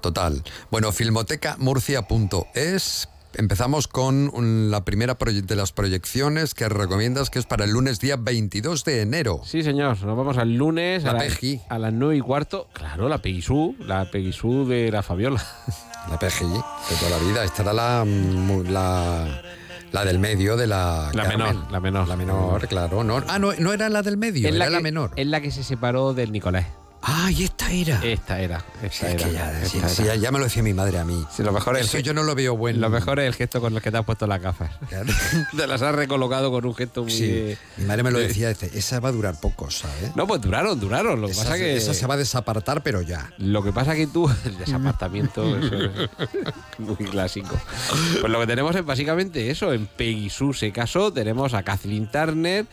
[0.00, 0.42] Total.
[0.70, 3.08] Bueno, filmotecamurcia.es.
[3.34, 8.16] Empezamos con la primera de las proyecciones que recomiendas, que es para el lunes día
[8.16, 9.40] 22 de enero.
[9.44, 10.00] Sí, señor.
[10.02, 11.60] Nos vamos al lunes La a, PEGI.
[11.68, 12.68] a las 9 y cuarto.
[12.72, 13.76] Claro, la Peguisú.
[13.80, 15.44] La Peguisú de la Fabiola.
[16.10, 17.44] La PGI, de toda la vida.
[17.44, 19.42] Esta era la, la,
[19.92, 21.10] la del medio de la.
[21.12, 21.48] La Carmen.
[21.48, 22.08] menor, la menor.
[22.08, 23.04] La menor, claro.
[23.04, 25.10] No, ah, no, no era la del medio, Es era la, la, que, menor.
[25.16, 26.64] Es la que se separó del Nicolás.
[27.00, 28.00] Ah, y esta era.
[28.04, 28.64] Esta era.
[28.82, 29.24] Esta Es era.
[29.28, 30.14] que ya, sí, esta sí, era.
[30.16, 31.24] ya, ya me lo decía mi madre a mí.
[31.34, 32.80] Sí, lo mejor es Eso el, yo no lo veo bueno.
[32.80, 34.70] lo mejor es el gesto con el que te has puesto las gafas.
[35.56, 37.12] te las has recolocado con un gesto muy.
[37.12, 40.14] Sí, de- mi madre me lo de- decía, dice, esa va a durar poco, ¿sabes?
[40.16, 41.20] No, pues duraron, duraron.
[41.20, 41.76] Lo esa, pasa que.
[41.76, 43.30] esa se va a desapartar, pero ya.
[43.38, 45.90] Lo que pasa que tú, el desapartamiento, eso es
[46.78, 47.56] muy clásico.
[48.20, 49.72] Pues lo que tenemos es básicamente eso.
[49.72, 52.66] En Peggy Sue se casó, tenemos a Kathleen Turner,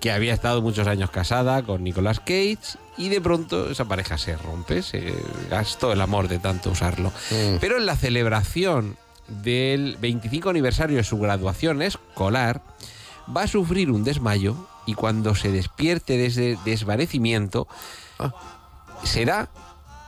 [0.00, 4.36] que había estado muchos años casada con Nicolas Cage, y de pronto esa pareja se
[4.36, 5.14] rompe, se
[5.50, 7.10] gastó el amor de tanto usarlo.
[7.30, 7.56] Mm.
[7.60, 8.96] Pero en la celebración
[9.28, 12.62] del 25 aniversario de su graduación escolar,
[13.34, 17.66] va a sufrir un desmayo y cuando se despierte de ese desvanecimiento,
[19.02, 19.48] será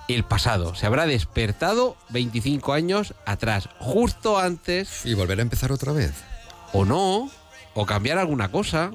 [0.06, 0.74] el pasado.
[0.74, 6.12] Se habrá despertado 25 años atrás, justo antes, Y volver a empezar otra vez.
[6.72, 7.28] o no,
[7.74, 8.92] o cambiar alguna cosa,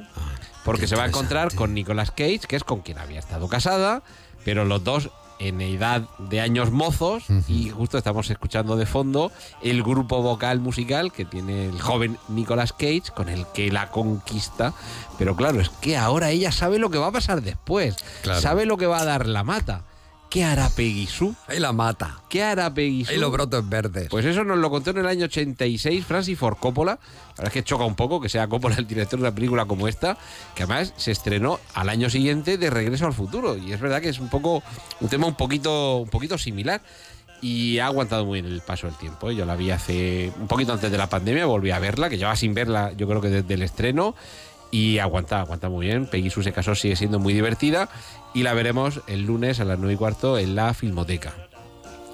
[0.64, 4.02] porque se va a encontrar con Nicolas Cage, que es con quien había estado casada,
[4.46, 5.10] pero los dos
[5.40, 11.12] en edad de años mozos y justo estamos escuchando de fondo el grupo vocal musical
[11.12, 14.74] que tiene el joven Nicolas Cage con el que la conquista.
[15.18, 18.40] Pero claro es que ahora ella sabe lo que va a pasar después Claro.
[18.42, 19.82] sabe lo que va a dar la mata
[20.34, 21.32] ¿qué hará Peggy Sue?
[21.48, 22.18] Ahí la mata.
[22.28, 23.14] ¿qué hará Peggy Sue?
[23.14, 24.08] Ahí los brotes verdes.
[24.10, 26.94] Pues eso nos lo contó en el año 86 Francis Ford Coppola.
[26.94, 29.66] La verdad es que choca un poco que sea Coppola el director de una película
[29.66, 30.18] como esta,
[30.56, 33.56] que además se estrenó al año siguiente de Regreso al Futuro.
[33.58, 34.64] Y es verdad que es un poco
[35.02, 36.82] un tema un poquito, un poquito similar.
[37.40, 39.30] Y ha aguantado muy bien el paso del tiempo.
[39.30, 39.36] ¿eh?
[39.36, 42.36] Yo la vi hace un poquito antes de la pandemia, volví a verla, que llevaba
[42.36, 44.16] sin verla yo creo que desde el estreno.
[44.74, 46.08] Y aguanta, aguanta muy bien.
[46.08, 47.90] Peggy Sue se casó, sigue siendo muy divertida.
[48.34, 51.32] Y la veremos el lunes a las 9 y cuarto en la Filmoteca.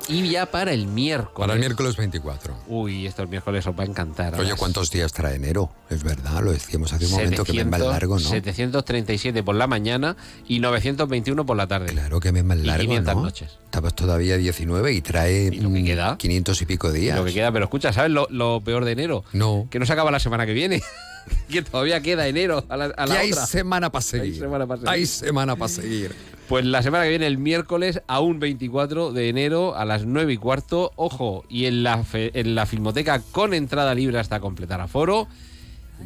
[0.10, 1.38] Y ya para el miércoles.
[1.38, 2.54] Para el miércoles 24.
[2.68, 4.38] Uy, esto el miércoles os va a encantar.
[4.40, 5.70] Oye, ¿cuántos días trae enero?
[5.90, 8.30] Es verdad, lo decíamos hace un momento que me es más 700, largo, ¿no?
[8.30, 11.94] 737 por la mañana y 921 por la tarde.
[11.94, 13.22] Claro que me es más Y largo, 500 ¿no?
[13.22, 13.58] noches.
[13.66, 16.18] Estabas todavía 19 y trae lo que queda?
[16.18, 17.18] 500 y pico días.
[17.18, 19.24] Lo que queda, pero escucha, ¿sabes lo, lo peor de enero?
[19.32, 19.68] No.
[19.70, 20.82] Que no se acaba la semana que viene.
[21.50, 23.46] que todavía queda enero a la, a la Y hay otra.
[23.46, 24.34] semana para seguir.
[24.34, 24.90] Hay semana para seguir.
[24.94, 26.16] Hay semana para seguir.
[26.48, 30.34] Pues la semana que viene, el miércoles, a un 24 de enero, a las 9
[30.34, 30.92] y cuarto.
[30.96, 35.28] Ojo, y en la, fe- en la filmoteca con entrada libre hasta completar aforo.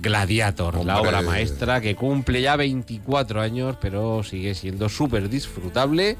[0.02, 1.10] Gladiator, la Hombre.
[1.10, 6.18] obra maestra que cumple ya 24 años, pero sigue siendo súper disfrutable.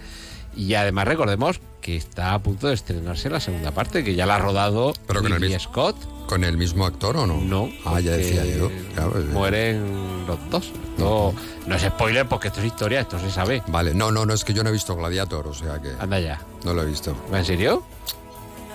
[0.56, 4.36] Y además recordemos que está a punto de estrenarse la segunda parte, que ya la
[4.36, 5.96] ha rodado Pero con el mismo- Scott.
[6.28, 7.42] ¿Con el mismo actor o no?
[7.42, 7.70] No.
[7.86, 8.72] Ah, ya decía yo.
[8.94, 9.24] Claro, eh.
[9.26, 10.72] Mueren los dos.
[10.98, 11.34] No,
[11.68, 13.62] no es spoiler porque esto es historia, esto se sabe.
[13.68, 15.92] Vale, no, no, no, es que yo no he visto Gladiator, o sea que.
[16.00, 16.40] Anda ya.
[16.64, 17.16] No lo he visto.
[17.32, 17.84] ¿En serio?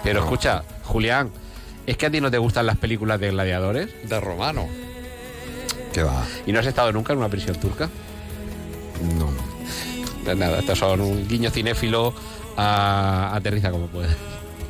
[0.04, 0.26] Pero No.
[0.26, 1.30] escucha, Julián,
[1.86, 3.88] ¿es que a ti no te gustan las películas de gladiadores?
[4.08, 4.66] De romano.
[5.92, 6.24] ¿Qué va?
[6.46, 7.88] ¿Y no has estado nunca en una prisión turca?
[9.18, 9.30] No.
[10.36, 12.12] Pues nada, estos son un guiño cinéfilo
[12.56, 14.10] a aterriza como puedes.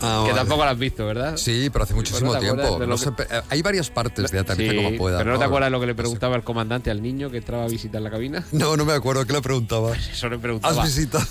[0.00, 0.34] Ah, que vale.
[0.34, 1.36] tampoco lo has visto, ¿verdad?
[1.36, 2.86] Sí, pero hace muchísimo Pero no te tiempo.
[2.86, 5.18] No que- hay varias partes de Aterriza Sí, como pueda.
[5.18, 7.68] pero no te acuerdas lo que le preguntaba el comandante al niño que entraba a
[7.68, 8.44] visitar la cabina.
[8.52, 9.26] No, no me acuerdo.
[9.26, 9.96] ¿Qué le preguntaba?
[9.96, 10.82] Eso le preguntaba.
[10.82, 11.24] ¿Has visitado?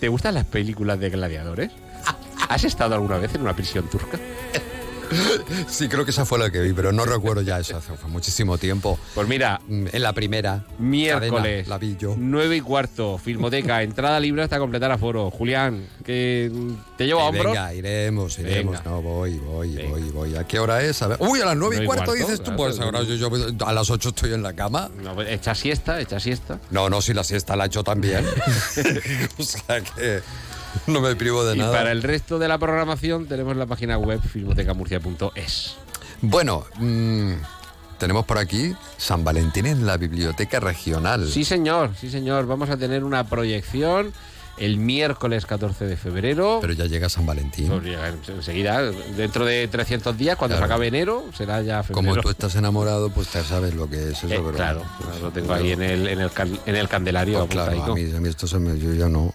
[0.00, 1.70] ¿Te gustan las películas de gladiadores?
[2.48, 4.18] ¿Has estado alguna vez en una prisión turca?
[5.68, 7.76] Sí, creo que esa fue la que vi, pero no recuerdo ya eso.
[7.76, 8.98] Hace fue muchísimo tiempo.
[9.14, 10.64] Pues mira, Mm, En la primera.
[10.78, 12.14] miércoles, cadena, la vi yo.
[12.16, 15.30] 9 y cuarto, Filmoteca, entrada libre hasta completar aforo.
[15.30, 16.50] Julián, que
[16.96, 17.46] te llevo a Eh, hombros.
[17.52, 18.78] venga, iremos, iremos.
[18.78, 18.90] Venga.
[18.90, 20.36] No, voy, voy, voy, voy.
[20.36, 21.00] ¿A qué hora es?
[21.02, 21.18] A ver.
[21.20, 22.44] Uy, a las nueve y Nueve y cuarto, cuarto, dices tú.
[22.44, 23.30] claro, Pues ahora yo, yo
[23.66, 24.90] a las ocho estoy en la cama.
[25.02, 26.58] No, pues, echa siesta, echa siesta.
[26.70, 28.24] No, no, si la siesta la he hecho también.
[29.38, 30.20] o sea que
[30.86, 31.72] no me privo de Y nada.
[31.72, 35.76] para el resto de la programación tenemos la página web filmotecamurcia.es.
[36.22, 37.32] Bueno, mm,
[37.98, 41.28] tenemos por aquí San Valentín en la Biblioteca Regional.
[41.28, 42.46] Sí, señor, sí, señor.
[42.46, 44.12] Vamos a tener una proyección
[44.58, 46.58] el miércoles 14 de febrero.
[46.62, 47.68] Pero ya llega San Valentín.
[47.68, 48.80] Pues llega enseguida,
[49.14, 50.66] dentro de 300 días, cuando Claro.
[50.68, 52.08] se acabe enero, será ya febrero.
[52.08, 54.26] Como tú estás enamorado, pues ya sabes lo que es eso.
[54.28, 54.82] Eh, pero- claro,
[55.20, 57.40] lo tengo ahí en el, en el, can- en el candelario.
[57.40, 59.34] Pues claro, a mí, a mí esto se me, yo ya no.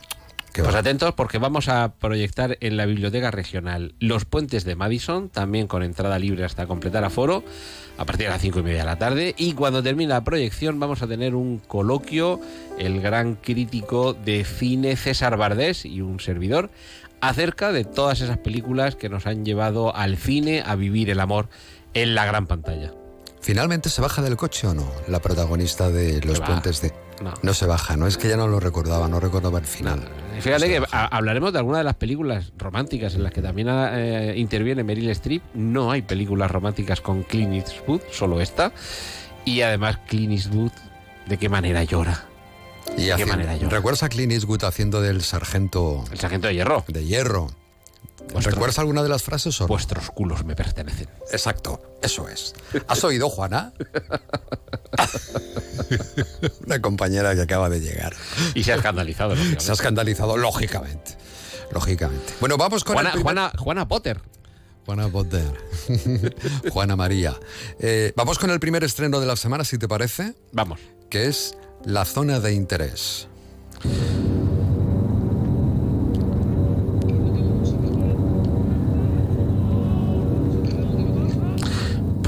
[0.53, 0.79] ¿Qué Pues va?
[0.79, 5.83] atentos porque vamos a proyectar en la biblioteca regional Los Puentes de Madison, también con
[5.83, 7.43] entrada libre hasta completar aforo,
[7.97, 9.33] a partir de las cinco y media de la tarde.
[9.37, 12.39] Y cuando termine la proyección vamos a tener un coloquio,
[12.77, 16.69] el gran crítico de cine César Bardés y un servidor,
[17.21, 21.47] acerca de todas esas películas que nos han llevado al cine a vivir el amor
[21.93, 22.93] en la gran pantalla.
[23.41, 24.91] ¿Finalmente se baja del coche o no?
[25.07, 26.41] La protagonista de Los.
[26.41, 26.93] Puentes de...
[27.41, 27.53] No.
[27.53, 30.07] se baja, no es que ya no lo recordaba, no recordaba el final.
[30.39, 34.83] Fíjate que hablaremos de algunas de las películas románticas en las que también eh, interviene
[34.83, 35.43] Meryl Streep.
[35.53, 38.71] No hay películas románticas con Clint Eastwood, solo esta.
[39.45, 40.71] Y además Clint Eastwood,
[41.27, 42.25] ¿de qué manera llora?
[42.97, 43.69] Y ¿De qué haciendo- manera llora?
[43.69, 46.03] ¿Recuerdas a Clint Eastwood haciendo del sargento...
[46.11, 46.83] El sargento de hierro.
[46.87, 47.51] De hierro.
[48.33, 49.67] Vuestro- ¿Recuerdas alguna de las frases o no?
[49.67, 51.09] Vuestros culos me pertenecen.
[51.31, 52.53] Exacto, eso es.
[52.87, 53.73] ¿Has oído, Juana?
[56.65, 58.13] Una compañera que acaba de llegar.
[58.55, 59.63] Y se ha escandalizado, lógicamente.
[59.65, 61.17] Se ha escandalizado, lógicamente.
[61.71, 62.33] Lógicamente.
[62.39, 64.21] Bueno, vamos con Juana, el primer- Juana, Juana Potter.
[64.85, 65.51] Juana Potter.
[66.71, 67.35] Juana María.
[67.79, 70.33] Eh, vamos con el primer estreno de la semana, si te parece.
[70.53, 70.79] Vamos.
[71.09, 71.55] Que es
[71.85, 73.27] La Zona de Interés.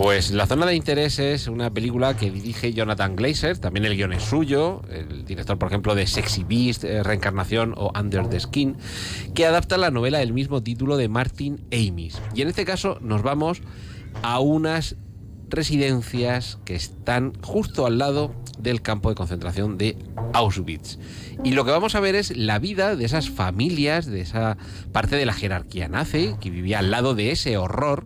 [0.03, 4.11] Pues La Zona de Interés es una película que dirige Jonathan Glazer, también el guion
[4.11, 8.75] es suyo, el director, por ejemplo, de Sexy Beast, eh, Reencarnación o Under the Skin,
[9.33, 12.21] que adapta la novela del mismo título de Martin Amis.
[12.35, 13.61] Y en este caso nos vamos
[14.23, 14.97] a unas
[15.47, 19.97] residencias que están justo al lado del campo de concentración de
[20.33, 20.99] Auschwitz.
[21.45, 24.57] Y lo que vamos a ver es la vida de esas familias, de esa
[24.91, 28.05] parte de la jerarquía nazi que vivía al lado de ese horror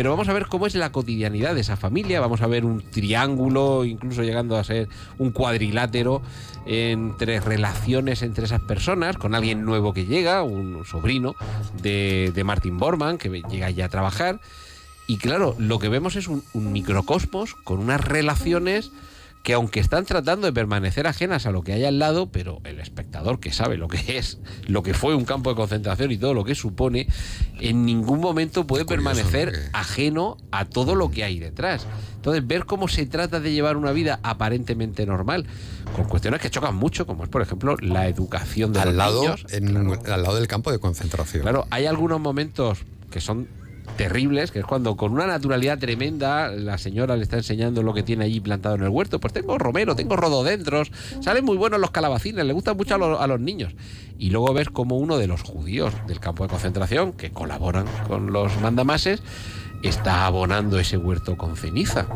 [0.00, 2.80] pero vamos a ver cómo es la cotidianidad de esa familia, vamos a ver un
[2.80, 4.88] triángulo, incluso llegando a ser
[5.18, 6.22] un cuadrilátero
[6.64, 11.34] entre relaciones entre esas personas, con alguien nuevo que llega, un sobrino
[11.82, 14.40] de, de Martin Bormann, que llega ya a trabajar.
[15.06, 18.92] Y claro, lo que vemos es un microcosmos con unas relaciones
[19.42, 22.78] que aunque están tratando de permanecer ajenas a lo que hay al lado, pero el
[22.78, 26.34] espectador que sabe lo que es, lo que fue un campo de concentración y todo
[26.34, 27.06] lo que supone,
[27.58, 31.86] en ningún momento puede permanecer ajeno a todo lo que hay detrás.
[32.16, 35.46] Entonces, ver cómo se trata de llevar una vida aparentemente normal,
[35.96, 39.20] con cuestiones que chocan mucho, como es, por ejemplo, la educación de Al los lado,
[39.22, 39.46] niños.
[39.52, 39.76] en-
[40.10, 41.42] al lado del campo de concentración.
[41.42, 42.80] Claro, hay algunos momentos
[43.10, 43.48] que son
[44.04, 48.02] terribles, que es cuando con una naturalidad tremenda la señora le está enseñando lo que
[48.02, 49.20] tiene allí plantado en el huerto.
[49.20, 50.90] Pues tengo romero, tengo rododendros,
[51.20, 53.74] salen muy buenos los calabacines, le gustan mucho a, lo- a los niños.
[54.18, 58.32] Y luego ves como uno de los judíos del campo de concentración, que colaboran con
[58.32, 59.22] los mandamases,
[59.82, 62.06] está abonando ese huerto con ceniza.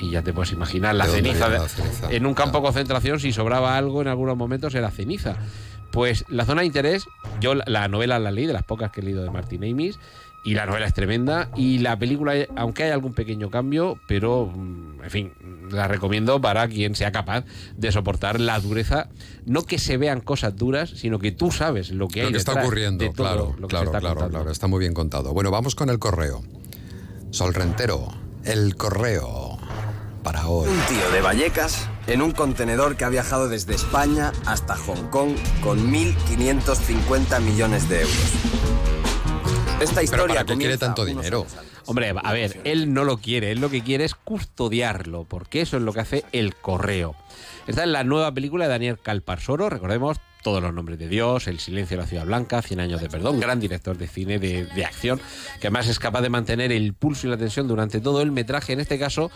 [0.00, 2.10] Y ya te puedes imaginar la ¿De dónde ceniza, de- la ceniza?
[2.12, 5.36] en un campo de concentración, si sobraba algo en algunos momentos era ceniza.
[5.90, 7.06] Pues la zona de interés,
[7.40, 9.98] yo la, la novela la leí, de las pocas que he leído de Martin Amis,
[10.44, 15.04] y la novela es tremenda, y la película, aunque hay algún pequeño cambio, pero, mm,
[15.04, 15.32] en fin,
[15.70, 17.44] la recomiendo para quien sea capaz
[17.76, 19.08] de soportar la dureza,
[19.44, 22.38] no que se vean cosas duras, sino que tú sabes lo que hay Lo que
[22.38, 24.38] está ocurriendo, de todo claro, lo que claro, se está claro, contando.
[24.38, 25.34] claro, está muy bien contado.
[25.34, 26.42] Bueno, vamos con el correo.
[27.30, 28.08] Sol Rentero,
[28.44, 29.58] el correo
[30.22, 30.68] para hoy.
[30.68, 35.32] Un tío de Vallecas en un contenedor que ha viajado desde España hasta Hong Kong
[35.62, 38.97] con 1.550 millones de euros.
[39.80, 41.46] Esta historia ¿para qué quiere tanto dinero?
[41.86, 45.76] Hombre, a ver, él no lo quiere, él lo que quiere es custodiarlo, porque eso
[45.76, 47.14] es lo que hace el correo.
[47.66, 51.58] Está en la nueva película de Daniel Calparsoro, recordemos todos los nombres de Dios, El
[51.58, 54.84] silencio de la ciudad blanca, Cien años de perdón, gran director de cine de, de
[54.84, 55.20] acción,
[55.60, 58.72] que además es capaz de mantener el pulso y la tensión durante todo el metraje,
[58.72, 59.30] en este caso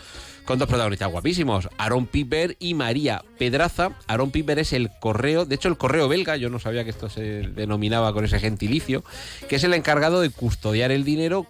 [0.45, 3.91] con dos protagonistas guapísimos, Aaron Piper y María Pedraza.
[4.07, 7.09] Aaron Piper es el correo, de hecho el correo belga, yo no sabía que esto
[7.09, 9.03] se denominaba con ese gentilicio,
[9.47, 11.47] que es el encargado de custodiar el dinero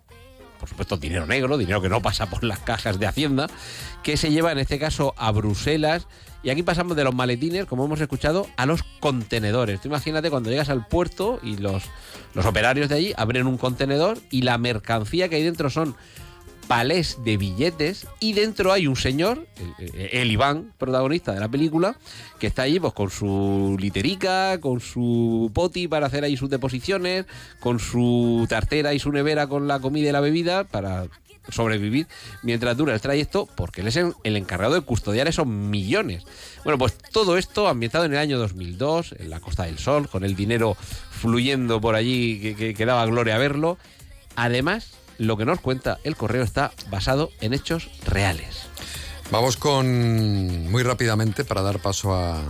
[0.60, 3.50] por supuesto, dinero negro, dinero que no pasa por las cajas de Hacienda,
[4.02, 6.08] que se lleva en este caso a Bruselas.
[6.44, 9.80] Y aquí pasamos de los maletines, como hemos escuchado, a los contenedores.
[9.86, 11.84] Imagínate cuando llegas al puerto y los,
[12.34, 15.96] los operarios de allí abren un contenedor y la mercancía que hay dentro son
[16.68, 19.48] palés de billetes y dentro hay un señor,
[19.80, 21.96] el, el Iván, protagonista de la película,
[22.40, 27.26] que está allí pues con su literica, con su poti para hacer ahí sus deposiciones,
[27.60, 31.08] con su tartera y su nevera con la comida y la bebida para
[31.50, 32.08] sobrevivir
[32.42, 36.24] mientras dura el trayecto, porque él es el encargado de custodiar esos millones.
[36.64, 40.24] Bueno, pues todo esto ambientado en el año 2002, en la Costa del Sol, con
[40.24, 40.76] el dinero
[41.12, 43.78] fluyendo por allí, que, que- que daba gloria verlo.
[44.36, 48.68] Además, lo que nos cuenta el correo está basado en hechos reales.
[49.32, 52.42] Vamos con, muy rápidamente, para dar paso a,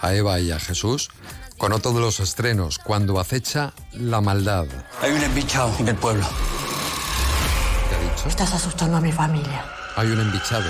[0.00, 1.10] a Eva y a Jesús,
[1.58, 4.66] con otro de los estrenos, Cuando acecha la maldad.
[5.00, 6.26] Hay un embichado en el pueblo.
[8.26, 9.64] Estás asustando a mi familia.
[9.96, 10.64] Hay un embichado.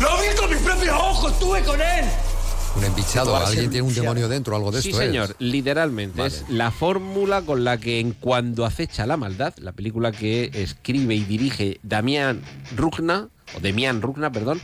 [0.00, 1.32] ¡Lo vi con mis propios ojos!
[1.32, 2.04] ¡Estuve con él!
[2.76, 3.36] Un embichado.
[3.36, 5.36] Alguien tiene un demonio dentro, algo de sí, esto señor, es.
[5.40, 6.16] literalmente.
[6.16, 6.32] Vale.
[6.32, 11.16] Es la fórmula con la que en Cuando acecha la maldad, la película que escribe
[11.16, 12.40] y dirige Damián
[12.76, 14.60] Rugna, o Demián Rugna, perdón,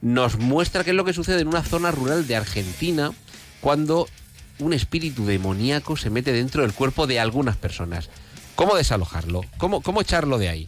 [0.00, 3.10] nos muestra qué es lo que sucede en una zona rural de Argentina
[3.60, 4.06] cuando
[4.60, 8.08] un espíritu demoníaco se mete dentro del cuerpo de algunas personas.
[8.58, 9.42] ¿Cómo desalojarlo?
[9.56, 10.66] ¿Cómo, cómo echarlo de ahí?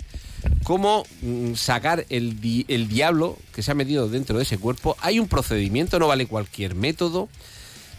[0.62, 4.96] ¿Cómo mm, sacar el, di- el diablo que se ha metido dentro de ese cuerpo?
[5.00, 7.28] Hay un procedimiento, no vale cualquier método.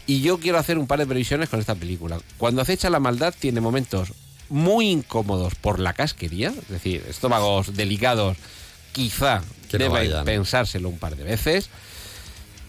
[0.06, 2.18] Y yo quiero hacer un par de previsiones con esta película.
[2.38, 4.14] Cuando acecha la maldad tiene momentos
[4.48, 8.38] muy incómodos por la casquería, es decir, estómagos delicados,
[8.92, 10.24] quizá Que no deben vayan.
[10.24, 11.68] pensárselo un par de veces.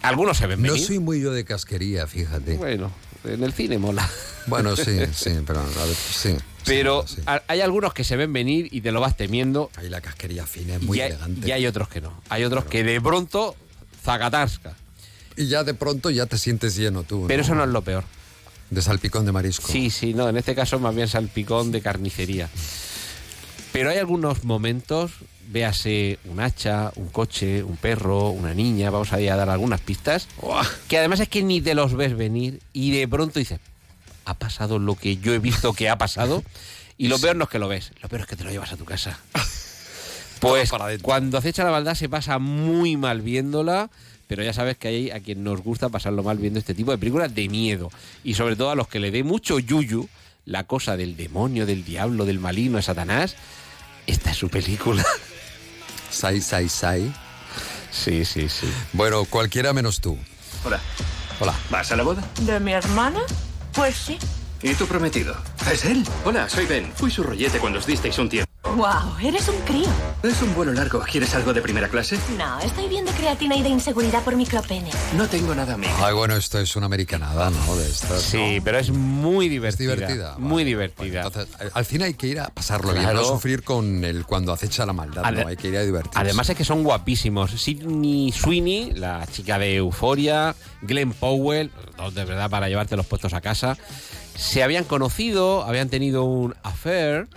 [0.01, 2.57] Algunos se ven No soy muy yo de casquería, fíjate.
[2.57, 2.91] Bueno,
[3.23, 4.07] en el cine mola.
[4.47, 6.35] Bueno, sí, sí, pero a ver, sí.
[6.65, 7.05] Pero
[7.47, 9.69] hay algunos que se ven venir y te lo vas temiendo.
[9.75, 11.47] Ahí la casquería fina es muy y hay, elegante.
[11.47, 12.21] y hay otros que no.
[12.29, 13.55] Hay otros que de pronto
[14.03, 14.75] zacatasca.
[15.35, 17.25] Y ya de pronto ya te sientes lleno tú.
[17.27, 18.03] Pero eso no es lo peor.
[18.69, 19.71] De salpicón de marisco.
[19.71, 22.49] Sí, sí, no, en este caso más bien salpicón de carnicería.
[23.71, 25.11] Pero hay algunos momentos,
[25.49, 29.81] véase un hacha, un coche, un perro, una niña, vamos a ir a dar algunas
[29.81, 30.27] pistas,
[30.87, 33.59] que además es que ni te los ves venir y de pronto dices,
[34.25, 36.43] ha pasado lo que yo he visto que ha pasado
[36.97, 38.71] y lo peor no es que lo ves, lo peor es que te lo llevas
[38.71, 39.19] a tu casa.
[40.39, 43.89] Pues cuando acecha la maldad se pasa muy mal viéndola,
[44.27, 46.97] pero ya sabes que hay a quien nos gusta pasarlo mal viendo este tipo de
[46.97, 47.89] películas de miedo.
[48.25, 50.09] Y sobre todo a los que le dé mucho yuyu,
[50.45, 53.37] la cosa del demonio, del diablo, del maligno, de Satanás,
[54.05, 55.05] esta es su película.
[56.11, 57.11] Sai, sai, sai.
[57.89, 58.67] Sí, sí, sí.
[58.91, 60.17] Bueno, cualquiera menos tú.
[60.63, 60.79] Hola.
[61.39, 61.55] Hola.
[61.71, 62.23] ¿Vas a la boda?
[62.41, 63.21] ¿De mi hermana?
[63.73, 64.17] Pues sí.
[64.61, 65.35] ¿Y tu prometido?
[65.71, 66.03] ¿Es él?
[66.25, 66.91] Hola, soy Ben.
[66.95, 68.52] Fui su rollete cuando os disteis un tiempo.
[68.63, 69.85] Wow, eres un crío.
[70.23, 70.99] Es un vuelo largo.
[71.01, 72.17] ¿Quieres algo de primera clase?
[72.37, 74.89] No, estoy bien de creatina y de inseguridad por micropene.
[75.15, 75.93] No tengo nada amigo.
[76.01, 77.75] Ay, bueno, esto es una americanada, ¿no?
[77.75, 78.63] De estas, Sí, ¿no?
[78.63, 79.93] pero es muy divertida.
[79.93, 81.23] divertida, Muy divertida.
[81.23, 83.19] Entonces, al fin hay que ir a pasarlo bien, Claro.
[83.21, 86.17] no sufrir con el cuando acecha la maldad, no, hay que ir a divertirse.
[86.19, 87.51] Además es que son guapísimos.
[87.51, 93.33] Sidney Sweeney, la chica de Euforia, Glenn Powell, dos de verdad para llevarte los puestos
[93.33, 93.77] a casa,
[94.35, 97.27] se habían conocido, habían tenido un affair,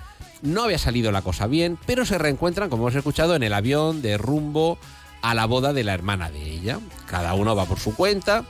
[0.43, 4.03] no había salido la cosa bien, pero se reencuentran, como hemos escuchado, en el avión
[4.03, 4.79] de rumbo
[5.23, 6.79] a la boda de la hermana de ella.
[7.07, 8.45] Cada uno va por su cuenta.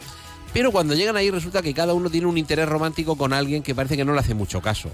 [0.52, 3.74] Pero cuando llegan ahí resulta que cada uno tiene un interés romántico con alguien que
[3.74, 4.88] parece que no le hace mucho caso.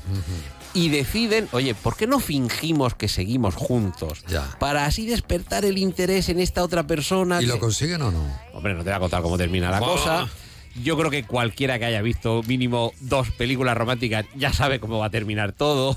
[0.74, 4.24] Y deciden, oye, ¿por qué no fingimos que seguimos juntos?
[4.58, 7.40] Para así despertar el interés en esta otra persona.
[7.40, 8.24] ¿Y que- lo consiguen o no?
[8.54, 10.28] Hombre, no te voy a contar cómo termina la cosa.
[10.82, 15.06] Yo creo que cualquiera que haya visto mínimo dos películas románticas ya sabe cómo va
[15.06, 15.96] a terminar todo.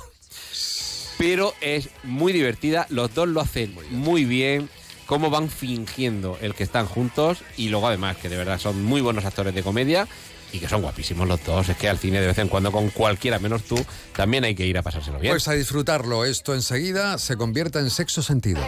[1.18, 4.70] Pero es muy divertida, los dos lo hacen muy bien,
[5.06, 9.02] cómo van fingiendo el que están juntos y luego además que de verdad son muy
[9.02, 10.08] buenos actores de comedia
[10.52, 11.70] y que son guapísimos los dos.
[11.70, 13.84] Es que al cine de vez en cuando con cualquiera menos tú
[14.16, 15.34] también hay que ir a pasárselo bien.
[15.34, 16.26] Pues a disfrutarlo.
[16.26, 18.62] Esto enseguida se convierte en sexo sentido.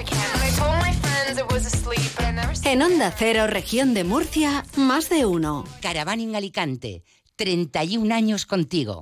[2.64, 5.64] En Onda Cero, región de Murcia, más de uno.
[5.82, 7.04] Caravaning Alicante,
[7.38, 9.02] 31 años contigo.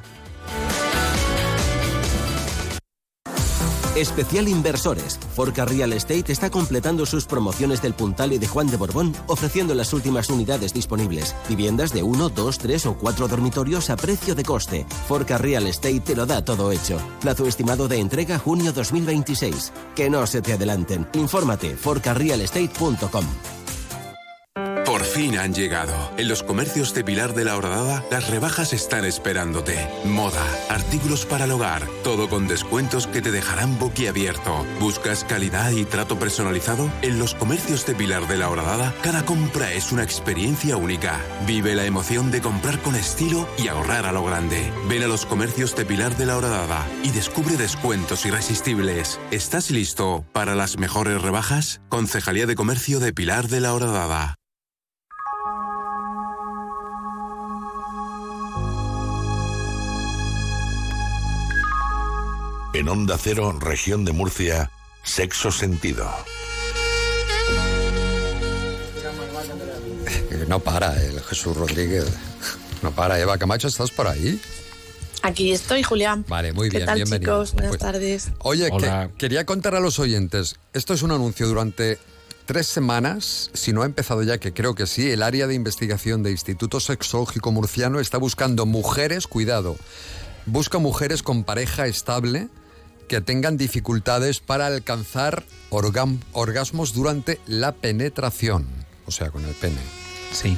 [3.95, 5.19] Especial Inversores.
[5.35, 9.75] Forca Real Estate está completando sus promociones del Puntal y de Juan de Borbón, ofreciendo
[9.75, 11.35] las últimas unidades disponibles.
[11.49, 14.85] Viviendas de 1, 2, 3 o 4 dormitorios a precio de coste.
[15.07, 16.99] Forca Real Estate te lo da todo hecho.
[17.19, 19.73] Plazo estimado de entrega junio 2026.
[19.95, 21.07] Que no se te adelanten.
[21.13, 23.25] Infórmate forcarrealestate.com.
[25.01, 26.11] Por fin han llegado.
[26.17, 29.89] En los comercios de Pilar de la Horadada, las rebajas están esperándote.
[30.05, 34.63] Moda, artículos para el hogar, todo con descuentos que te dejarán boquiabierto.
[34.79, 36.87] ¿Buscas calidad y trato personalizado?
[37.01, 41.19] En los comercios de Pilar de la Horadada, cada compra es una experiencia única.
[41.47, 44.71] Vive la emoción de comprar con estilo y ahorrar a lo grande.
[44.87, 49.19] Ven a los comercios de Pilar de la Horadada y descubre descuentos irresistibles.
[49.31, 51.81] ¿Estás listo para las mejores rebajas?
[51.89, 54.37] Concejalía de Comercio de Pilar de la Horadada.
[62.73, 64.71] En Onda Cero, región de Murcia,
[65.03, 66.09] sexo sentido.
[70.07, 72.05] Eh, No para el Jesús Rodríguez.
[72.81, 73.19] No para.
[73.19, 74.39] Eva Camacho, ¿estás por ahí?
[75.21, 76.25] Aquí estoy, Julián.
[76.27, 77.33] Vale, muy ¿Qué bien, tal, bienvenido.
[77.43, 77.53] chicos?
[77.53, 78.29] Buenas Pues- tardes.
[78.39, 81.99] Oye, que- quería contar a los oyentes, esto es un anuncio durante
[82.47, 86.23] tres semanas, si no ha empezado ya, que creo que sí, el área de investigación
[86.23, 89.77] de Instituto Sexológico Murciano está buscando mujeres, cuidado,
[90.47, 92.47] busca mujeres con pareja estable
[93.11, 98.65] que tengan dificultades para alcanzar orgasmos durante la penetración,
[99.05, 99.81] o sea, con el pene.
[100.31, 100.55] Sí.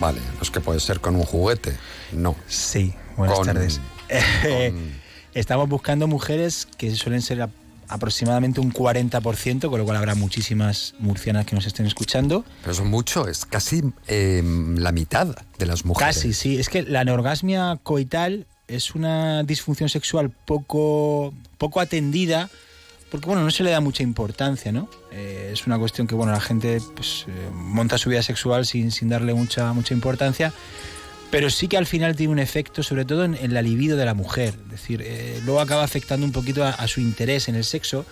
[0.00, 1.76] Vale, no es que puede ser con un juguete,
[2.12, 2.36] no.
[2.48, 3.80] Sí, buenas Con- tardes.
[5.34, 7.46] Estamos buscando mujeres que suelen ser
[7.88, 12.46] aproximadamente un 40%, con lo cual habrá muchísimas murcianas que nos estén escuchando.
[12.62, 14.42] Pero eso es mucho, es casi eh,
[14.78, 16.16] la mitad de las mujeres.
[16.16, 16.58] Casi, sí.
[16.58, 22.50] Es que la anorgasmia coital es una disfunción sexual poco, poco atendida
[23.10, 24.88] porque bueno, no se le da mucha importancia, ¿no?
[25.10, 28.92] Eh, es una cuestión que bueno, la gente pues, eh, monta su vida sexual sin,
[28.92, 30.52] sin darle mucha, mucha importancia,
[31.30, 34.04] pero sí que al final tiene un efecto, sobre todo en, en la libido de
[34.04, 34.54] la mujer.
[34.66, 38.06] Es decir, eh, luego acaba afectando un poquito a, a su interés en el sexo.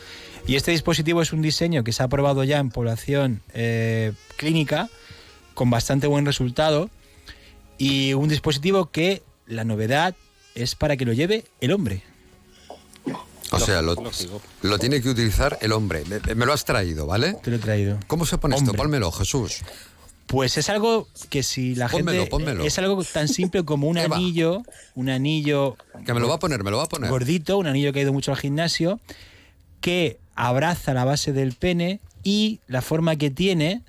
[0.49, 3.43] Y este dispositivo es un diseño que se ha aprobado ya en población
[4.37, 4.89] clínica
[5.53, 6.89] con bastante buen resultado
[7.77, 10.15] y un dispositivo que la novedad
[10.63, 12.03] es para que lo lleve el hombre.
[13.51, 13.95] O sea, lo,
[14.63, 16.05] lo tiene que utilizar el hombre.
[16.05, 17.35] Me, me lo has traído, ¿vale?
[17.43, 17.99] Te lo he traído.
[18.07, 18.75] ¿Cómo se pone esto?
[18.75, 19.63] Pónmelo, Jesús.
[20.27, 22.63] Pues es algo que si la Pónmelo, gente pónmelo.
[22.65, 24.17] es algo tan simple como un Eva.
[24.17, 24.63] anillo,
[24.95, 27.09] un anillo Que me lo va a poner, me lo va a poner.
[27.09, 29.01] gordito, un anillo que ha ido mucho al gimnasio,
[29.81, 33.81] que abraza la base del pene y la forma que tiene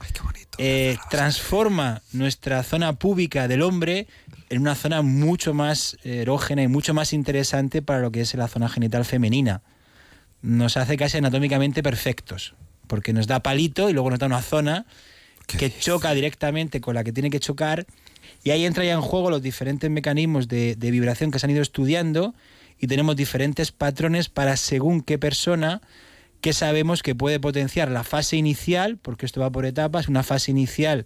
[0.57, 4.07] eh, transforma nuestra zona púbica del hombre
[4.49, 8.47] en una zona mucho más erógena y mucho más interesante para lo que es la
[8.47, 9.61] zona genital femenina.
[10.41, 12.55] Nos hace casi anatómicamente perfectos,
[12.87, 14.85] porque nos da palito y luego nos da una zona
[15.45, 17.85] que choca directamente con la que tiene que chocar
[18.43, 21.51] y ahí entra ya en juego los diferentes mecanismos de, de vibración que se han
[21.51, 22.35] ido estudiando
[22.79, 25.81] y tenemos diferentes patrones para según qué persona
[26.41, 30.51] que sabemos que puede potenciar la fase inicial, porque esto va por etapas, una fase
[30.51, 31.05] inicial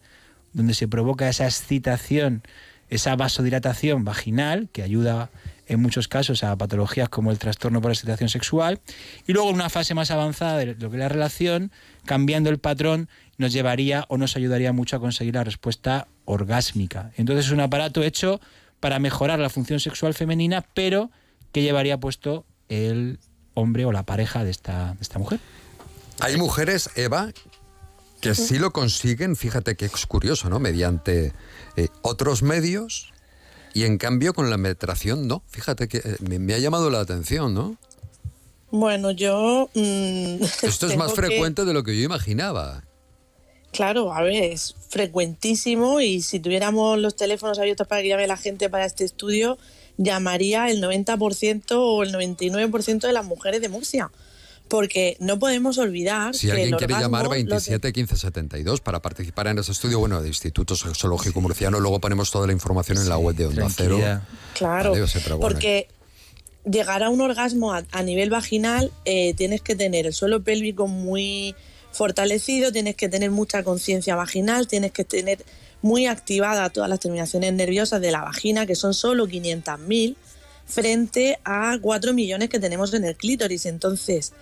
[0.54, 2.44] donde se provoca esa excitación,
[2.90, 5.30] esa vasodilatación vaginal, que ayuda
[5.68, 8.82] en muchos casos a patologías como el trastorno por excitación sexual,
[9.26, 11.72] y luego en una fase más avanzada de lo que es la relación,
[12.06, 17.12] cambiando el patrón, nos llevaría o nos ayudaría mucho a conseguir la respuesta orgásmica.
[17.16, 18.40] Entonces es un aparato hecho
[18.80, 21.10] para mejorar la función sexual femenina, pero
[21.52, 23.20] que llevaría puesto el
[23.54, 25.40] hombre o la pareja de esta, de esta mujer.
[26.20, 27.32] Hay mujeres, Eva,
[28.24, 30.60] que sí lo consiguen, fíjate que es curioso, ¿no?
[30.60, 31.34] Mediante
[31.76, 33.12] eh, otros medios
[33.74, 35.44] Y en cambio con la penetración no.
[35.50, 37.78] Fíjate que eh, me, me ha llamado la atención, ¿no?
[38.72, 39.70] Bueno, yo...
[39.74, 42.84] mm, Esto es más que- frecuente de lo que yo imaginaba.
[43.72, 48.38] Claro, a ver, es frecuentísimo y si tuviéramos los teléfonos abiertos para que llame la
[48.38, 49.58] gente para este estudio,
[49.98, 54.12] llamaría el 90% o el 99% de las mujeres de Murcia.
[54.74, 58.82] Porque no podemos olvidar Si que alguien el quiere llamar lo te- 27 15 72
[58.82, 62.98] para participar en ese estudio, bueno, de Instituto Sexológico Murciano, luego ponemos toda la información
[62.98, 64.00] en la web de Onda Cero.
[64.56, 65.88] Claro, Vale, o sea, pero bueno, porque
[66.66, 70.88] llegar a un orgasmo a, a nivel vaginal eh, tienes que tener el suelo pélvico
[70.88, 71.54] muy
[71.92, 75.46] fortalecido, tienes que tener mucha conciencia vaginal, tienes que tener
[75.84, 80.16] muy activada todas las terminaciones nerviosas de la vagina, que son solo 500.000,
[80.66, 83.68] frente a 4 millones que tenemos en el clítoris.
[83.68, 84.34] Entonces,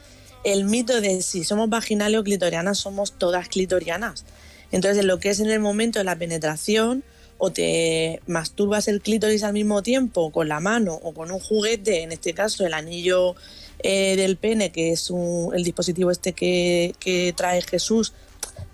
[0.43, 4.26] el mito de si somos vaginales o clitorianas, somos todas clitorianas.
[4.72, 7.03] Entonces, lo que es en el momento de la penetración,
[7.43, 12.03] o te masturbas el clítoris al mismo tiempo con la mano o con un juguete,
[12.03, 13.35] en este caso el anillo
[13.84, 18.13] eh, del pene, que es un- el dispositivo este que, que trae Jesús,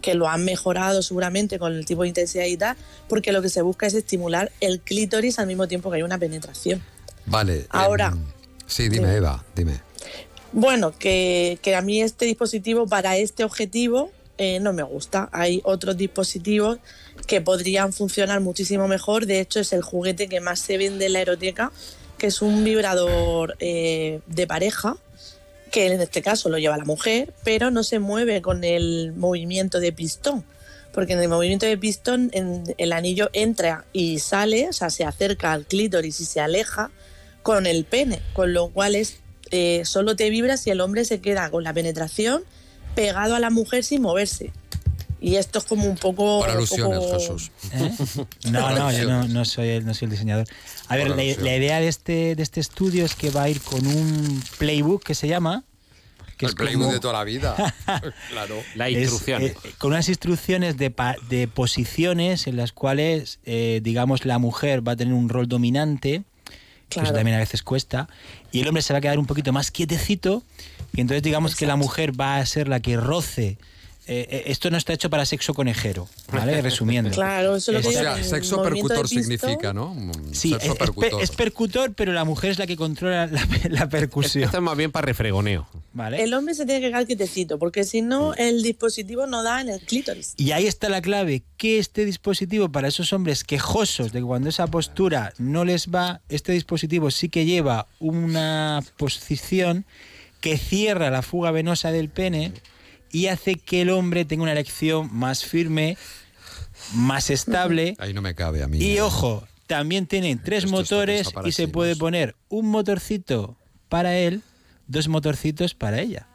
[0.02, 2.76] que lo han mejorado seguramente con el tipo de intensidad y tal,
[3.08, 6.18] porque lo que se busca es estimular el clítoris al mismo tiempo que hay una
[6.18, 6.84] penetración.
[7.26, 7.68] Vale.
[7.70, 8.26] Ahora, em,
[8.68, 9.80] sí, dime, Eva, dime.
[10.54, 15.30] Bueno, que, que a mí este dispositivo para este objetivo eh, no me gusta.
[15.32, 16.78] Hay otros dispositivos
[17.26, 19.26] que podrían funcionar muchísimo mejor.
[19.26, 21.72] De hecho, es el juguete que más se vende en la eroteca,
[22.18, 24.98] que es un vibrador eh, de pareja,
[25.72, 29.80] que en este caso lo lleva la mujer, pero no se mueve con el movimiento
[29.80, 30.46] de pistón.
[30.94, 32.32] Porque en el movimiento de pistón
[32.78, 36.90] el anillo entra y sale, o sea, se acerca al clítoris y se aleja
[37.44, 39.20] con el pene, con lo cual es
[39.52, 42.44] eh, solo te vibra si el hombre se queda con la penetración
[42.96, 44.52] pegado a la mujer sin moverse.
[45.20, 46.40] Y esto es como un poco...
[46.42, 47.52] Por alusiones, poco- Jesús.
[47.74, 47.92] ¿Eh?
[48.52, 50.46] No, no, yo no, no soy el, no soy el diseñador.
[50.88, 53.60] A ver, la, la idea de este, de este estudio es que va a ir
[53.62, 55.64] con un playbook que se llama.
[56.38, 57.56] Que El es playbook como- de toda la vida.
[58.30, 58.56] claro.
[58.76, 59.42] La es, instrucción.
[59.44, 64.88] eh, con unas instrucciones de, pa- de posiciones en las cuales, eh, digamos, la mujer
[64.88, 66.24] va a tener un rol dominante,
[66.90, 67.14] eso Claro.
[67.16, 68.08] también a veces cuesta,
[68.52, 70.44] y el hombre se va a quedar un poquito más quietecito,
[70.94, 73.58] y entonces digamos que la mujer va a ser la que roce.
[74.10, 76.62] Eh, eh, esto no está hecho para sexo conejero, ¿vale?
[76.62, 77.12] Resumiendo.
[77.12, 79.94] Claro, eso es lo que O sea, sexo percutor significa, ¿no?
[79.94, 81.22] Mm, Sí, sexo es, es per- percutor.
[81.24, 84.46] es percutor, pero la mujer es la que controla la, la percusión.
[84.46, 85.68] Esto es más bien para refregoneo.
[85.94, 86.24] ¿vale?
[86.24, 89.70] El hombre se tiene que quedar quietecito, porque si no, el dispositivo no da en
[89.70, 90.36] el clítoris.
[90.38, 94.48] Y ahí está la clave, que este dispositivo para esos hombres quejosos de que cuando
[94.50, 99.86] esa postura no les va, este dispositivo sí que lleva una posición
[100.40, 102.54] que cierra la fuga venosa del pene
[103.12, 105.98] y hace que el hombre tenga una erección más firme,
[106.94, 107.96] más estable.
[108.00, 108.78] Ahí no me cabe a mí.
[108.80, 113.56] Y ojo, también tiene tres Esto motores y se puede poner un motorcito
[113.90, 114.42] para él,
[114.88, 116.28] dos motorcitos para ella.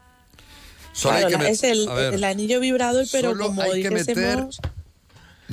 [0.93, 1.63] Solo hay Claro, que la- met- es
[2.15, 4.47] el, anillo vibrador, pero solo como hay que meter.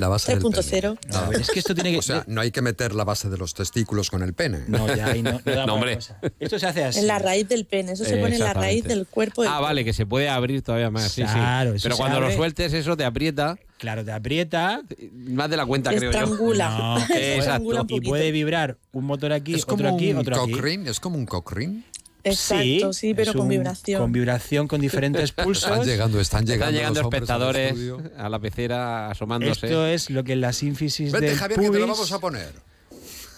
[0.00, 0.98] La base del 3.0.
[0.98, 1.16] pene.
[1.16, 1.98] A ver, es que esto tiene que...
[1.98, 4.64] O sea, no hay que meter la base de los testículos con el pene.
[4.66, 5.96] No, ya ahí no, no No, hombre.
[5.96, 6.18] cosa.
[6.40, 6.98] Esto se hace así.
[7.00, 9.60] En la raíz del pene, eso se pone en la raíz del cuerpo del Ah,
[9.60, 11.12] vale, que se puede abrir todavía más.
[11.12, 11.32] sí, sí.
[11.32, 13.56] Claro, eso Pero cuando lo sueltes, eso te aprieta.
[13.78, 14.82] Claro, te aprieta.
[15.12, 16.18] Más de la cuenta, creo yo.
[16.18, 16.68] Estrangula.
[16.70, 20.42] No, Estrangula un y puede vibrar un motor aquí, Es otro como aquí, un otro
[20.42, 20.52] aquí.
[20.52, 21.82] cock ring, es como un cock ring.
[22.24, 24.00] Exacto, sí, pero es con un- vibración.
[24.02, 25.70] Con vibración, con diferentes pulsos.
[25.70, 27.74] Están llegando, están llegando, Están llegando los espectadores
[28.18, 29.66] a la pecera asomándose.
[29.66, 32.12] Esto es lo que en la sínfisis Vete, del Javier, que te lo pubis, vamos
[32.12, 32.52] a poner.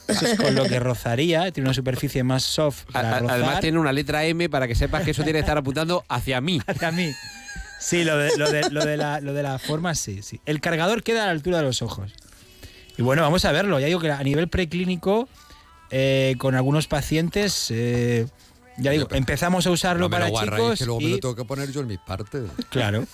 [0.09, 3.37] eso es con lo que rozaría, tiene una superficie más soft A- para a- rozar.
[3.39, 6.41] Además tiene una letra M para que sepas que eso tiene que estar apuntando hacia
[6.41, 6.61] mí.
[6.67, 7.13] Hacia mí.
[7.81, 10.41] Sí, lo de, lo, de, lo, de la, lo de la forma, sí, sí.
[10.47, 12.13] El cargador queda a la altura de los ojos.
[12.97, 13.81] Y bueno, vamos a verlo.
[13.81, 15.29] Ya digo que a nivel preclínico,
[15.91, 18.27] eh, con algunos pacientes, eh,
[18.83, 20.79] ya digo, empezamos a usarlo No me para chicos.
[20.79, 22.45] que luego me y- lo tengo que poner yo en mis partes.
[22.71, 23.05] Claro.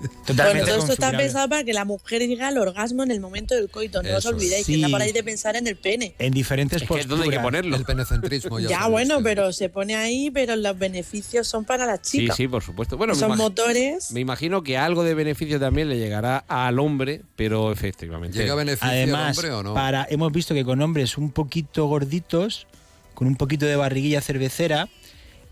[0.00, 3.20] Bueno, Totalmente todo esto está pensado para que la mujer llegue al orgasmo en el
[3.20, 4.02] momento del coito.
[4.02, 4.34] No os Eso es.
[4.34, 4.74] olvidéis, Sí.
[4.74, 6.14] que no paráis de pensar en el pene.
[6.18, 7.42] En diferentes Es que es donde hay que posturas.
[7.62, 7.76] ponerlo.
[7.76, 11.96] El penecentrismo ya Ya, bueno, pero se pone ahí, pero los beneficios son para la
[12.02, 12.34] Sí, chica.
[12.34, 12.98] sí, por supuesto.
[12.98, 14.10] Bueno, me, Son motores.
[14.10, 18.36] me imagino que algo de beneficio también le llegará al hombre, pero efectivamente.
[18.36, 19.74] ¿Llega beneficio Además, al hombre o no?
[19.74, 22.66] para, hemos visto que con hombres un poquito gorditos,
[23.14, 24.88] con un poquito de barriguilla cervecera,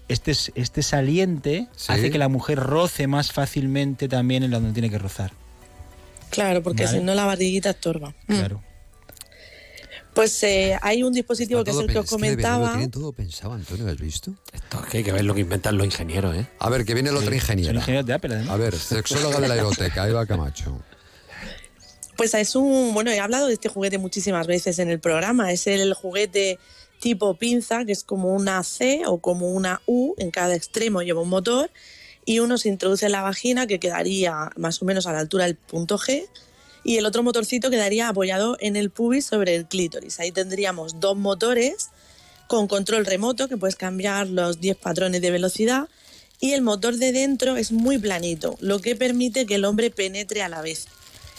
[0.08, 1.92] este, este saliente Sí.
[1.92, 5.32] hace que la mujer roce más fácilmente también en donde tiene que rozar.
[6.30, 6.98] Claro, porque Vale.
[6.98, 8.14] si no la barriguita estorba.
[8.26, 8.34] Mm.
[8.38, 8.62] Claro.
[10.14, 12.70] Pues eh, hay un dispositivo Está que es el que os que comentaba.
[12.72, 14.34] Tienen todo pensado, Antonio, ¿has visto?
[14.52, 16.46] Esto es que hay que ver lo que inventan los ingenieros, ¿eh?
[16.58, 17.72] A ver, que viene la otra Son ingeniera.
[17.78, 18.50] ingenieros de Apple, además.
[18.52, 20.82] A ver, sexóloga de la eroteca, Eva Camacho.
[22.16, 25.50] Pues es un, bueno, he hablado de este juguete muchísimas veces en el programa.
[25.50, 26.58] Es el juguete
[27.02, 31.20] tipo pinza, que es como una C o como una U, en cada extremo lleva
[31.20, 31.68] un motor
[32.24, 35.46] y uno se introduce en la vagina que quedaría más o menos a la altura
[35.46, 36.28] del punto G
[36.84, 40.20] y el otro motorcito quedaría apoyado en el pubis sobre el clítoris.
[40.20, 41.90] Ahí tendríamos dos motores
[42.46, 45.88] con control remoto que puedes cambiar los 10 patrones de velocidad
[46.38, 50.42] y el motor de dentro es muy planito, lo que permite que el hombre penetre
[50.42, 50.86] a la vez.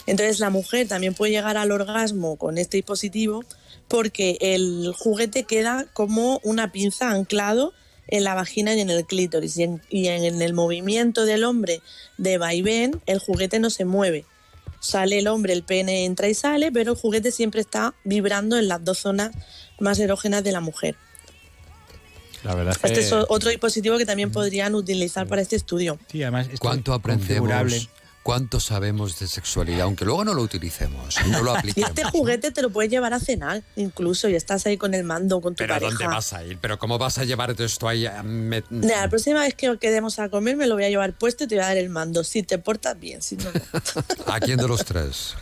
[0.04, 3.44] Entonces la mujer también puede llegar al orgasmo con este dispositivo
[3.88, 7.72] porque el juguete queda como una pinza anclado
[8.08, 11.80] en la vagina y en el clítoris y en, y en el movimiento del hombre
[12.18, 14.24] de vaivén el juguete no se mueve.
[14.80, 18.68] Sale el hombre, el pene entra y sale, pero el juguete siempre está vibrando en
[18.68, 19.30] las dos zonas
[19.80, 20.96] más erógenas de la mujer.
[22.42, 22.86] La verdad es que...
[22.88, 25.98] Este es otro dispositivo que también podrían utilizar para este estudio.
[26.12, 27.88] Sí, además esto ¿Cuánto aprendemos?
[28.24, 29.82] ¿Cuánto sabemos de sexualidad?
[29.82, 31.90] Aunque luego no lo utilicemos, no lo Y apliquemos.
[31.90, 35.42] este juguete te lo puedes llevar a cenar, incluso, y estás ahí con el mando,
[35.42, 35.90] con tu ¿Pero pareja.
[35.92, 36.56] dónde vas a ir?
[36.58, 38.06] ¿Pero cómo vas a llevarte esto ahí?
[38.06, 41.12] a me- Nah, la próxima vez que quedemos a comer me lo voy a llevar
[41.12, 42.24] puesto y te voy a dar el mando.
[42.24, 43.60] Si te portas bien, si no, no.
[44.32, 45.34] ¿A quién de los tres?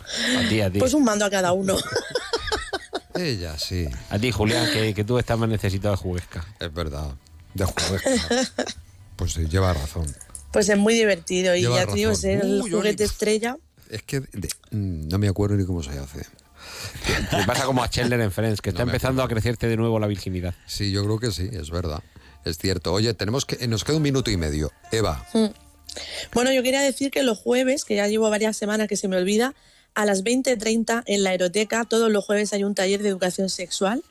[0.45, 0.81] A ti, a ti.
[0.81, 1.77] Pues un mando a cada uno.
[3.15, 3.87] Ella, sí.
[4.11, 6.45] A ti, Julián, que, que tú estás más necesitado de juguesca.
[6.59, 7.13] Es verdad.
[7.55, 8.11] De juguesca.
[9.15, 10.07] Pues sí, lleva razón.
[10.53, 13.57] Pues es muy divertido y Lleva ya te digo, es el Uy, juguete estrella.
[13.91, 16.24] Es que de- mm, no me acuerdo ni cómo se hace.
[17.33, 19.99] Me pasa como a Chandler en Friends, que está me empezando a crecerte de nuevo
[19.99, 20.55] la virginidad.
[20.66, 22.03] Sí, yo creo que sí, es verdad.
[22.45, 22.93] Es cierto.
[22.93, 24.70] Oye, tenemos que nos queda un minuto y medio.
[24.91, 25.47] Eva, Mm.
[26.33, 29.16] Bueno, yo quería decir que los jueves, que ya llevo varias semanas que se me
[29.16, 29.55] olvida,
[29.95, 34.03] a las 20.30 en la Aeroteca, todos los jueves hay un taller de educación sexual.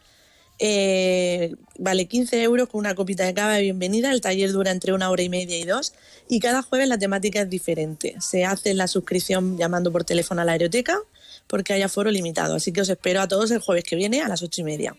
[0.64, 4.12] Eh, vale 15 euros con una copita de cava de bienvenida.
[4.12, 5.94] El taller dura entre una hora y media y dos.
[6.30, 8.16] Y cada jueves la temática es diferente.
[8.20, 11.00] Se hace la suscripción llamando por teléfono a la Aeroteca
[11.48, 12.54] porque hay aforo limitado.
[12.56, 14.96] Así que os espero a todos el jueves que viene a las ocho y media.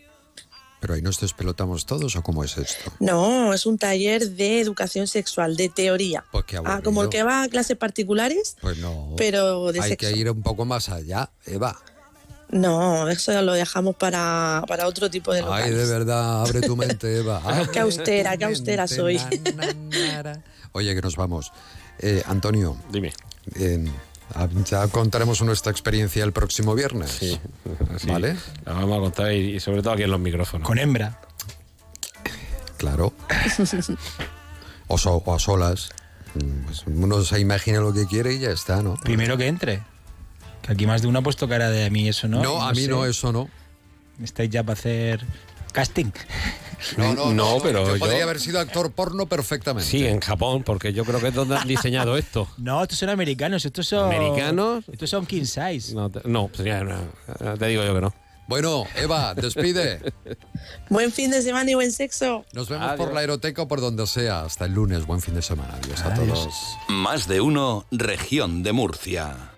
[0.81, 2.93] pero ahí nos despelotamos todos o cómo es esto?
[2.99, 6.25] No, es un taller de educación sexual, de teoría.
[6.33, 9.15] Pues qué Ah, como el que va a clases particulares, Pues no.
[9.17, 10.09] pero de Hay sexo.
[10.11, 11.81] que ir un poco más allá, Eva.
[12.53, 15.77] No, eso lo dejamos para, para otro tipo de Ay, locales.
[15.79, 17.43] de verdad, abre tu mente, Eva.
[17.73, 19.19] Qué austera, qué austera soy.
[20.73, 21.51] Oye, que nos vamos.
[21.99, 22.77] Eh, Antonio.
[22.91, 23.13] Dime.
[24.67, 27.11] ya contaremos nuestra experiencia el próximo viernes.
[27.11, 27.41] Sí,
[28.07, 28.37] ¿Vale?
[28.65, 30.67] La vamos a contar y, y sobre todo aquí en los micrófonos.
[30.67, 31.21] Con hembra.
[32.77, 33.13] Claro.
[34.89, 35.89] O, so- o a solas.
[36.67, 38.95] Pues uno se imagina lo que quiere y ya está, ¿no?
[38.97, 39.83] Primero que entre.
[40.63, 42.43] Que aquí más de uno ha puesto cara de a mí eso, ¿no?
[42.43, 42.89] No, a mí sé.
[42.89, 43.49] no, eso no.
[44.23, 45.25] Estáis ya para hacer
[45.73, 46.11] casting.
[46.97, 49.89] No, no, No, pero yo yo- podría haber sido actor porno perfectamente.
[49.89, 52.49] Sí, en Japón, porque yo creo que es donde han diseñado esto.
[52.59, 54.07] No, estos son americanos, estos son.
[54.13, 54.85] ¿Americanos?
[54.91, 55.95] Estos son king size.
[55.95, 56.97] No, te, no, pues ya, no,
[57.57, 58.13] te digo yo que no.
[58.49, 60.01] Bueno, Eva, despide.
[60.91, 62.45] Buen fin de semana y buen sexo.
[62.53, 62.99] Nos vemos Adiós.
[63.07, 64.43] por la aeroteca o por donde sea.
[64.43, 65.07] Hasta el lunes.
[65.07, 65.75] Buen fin de semana.
[65.81, 66.41] Adiós a Adiós.
[66.41, 66.55] todos.
[66.89, 69.52] Más de uno, región de Murcia.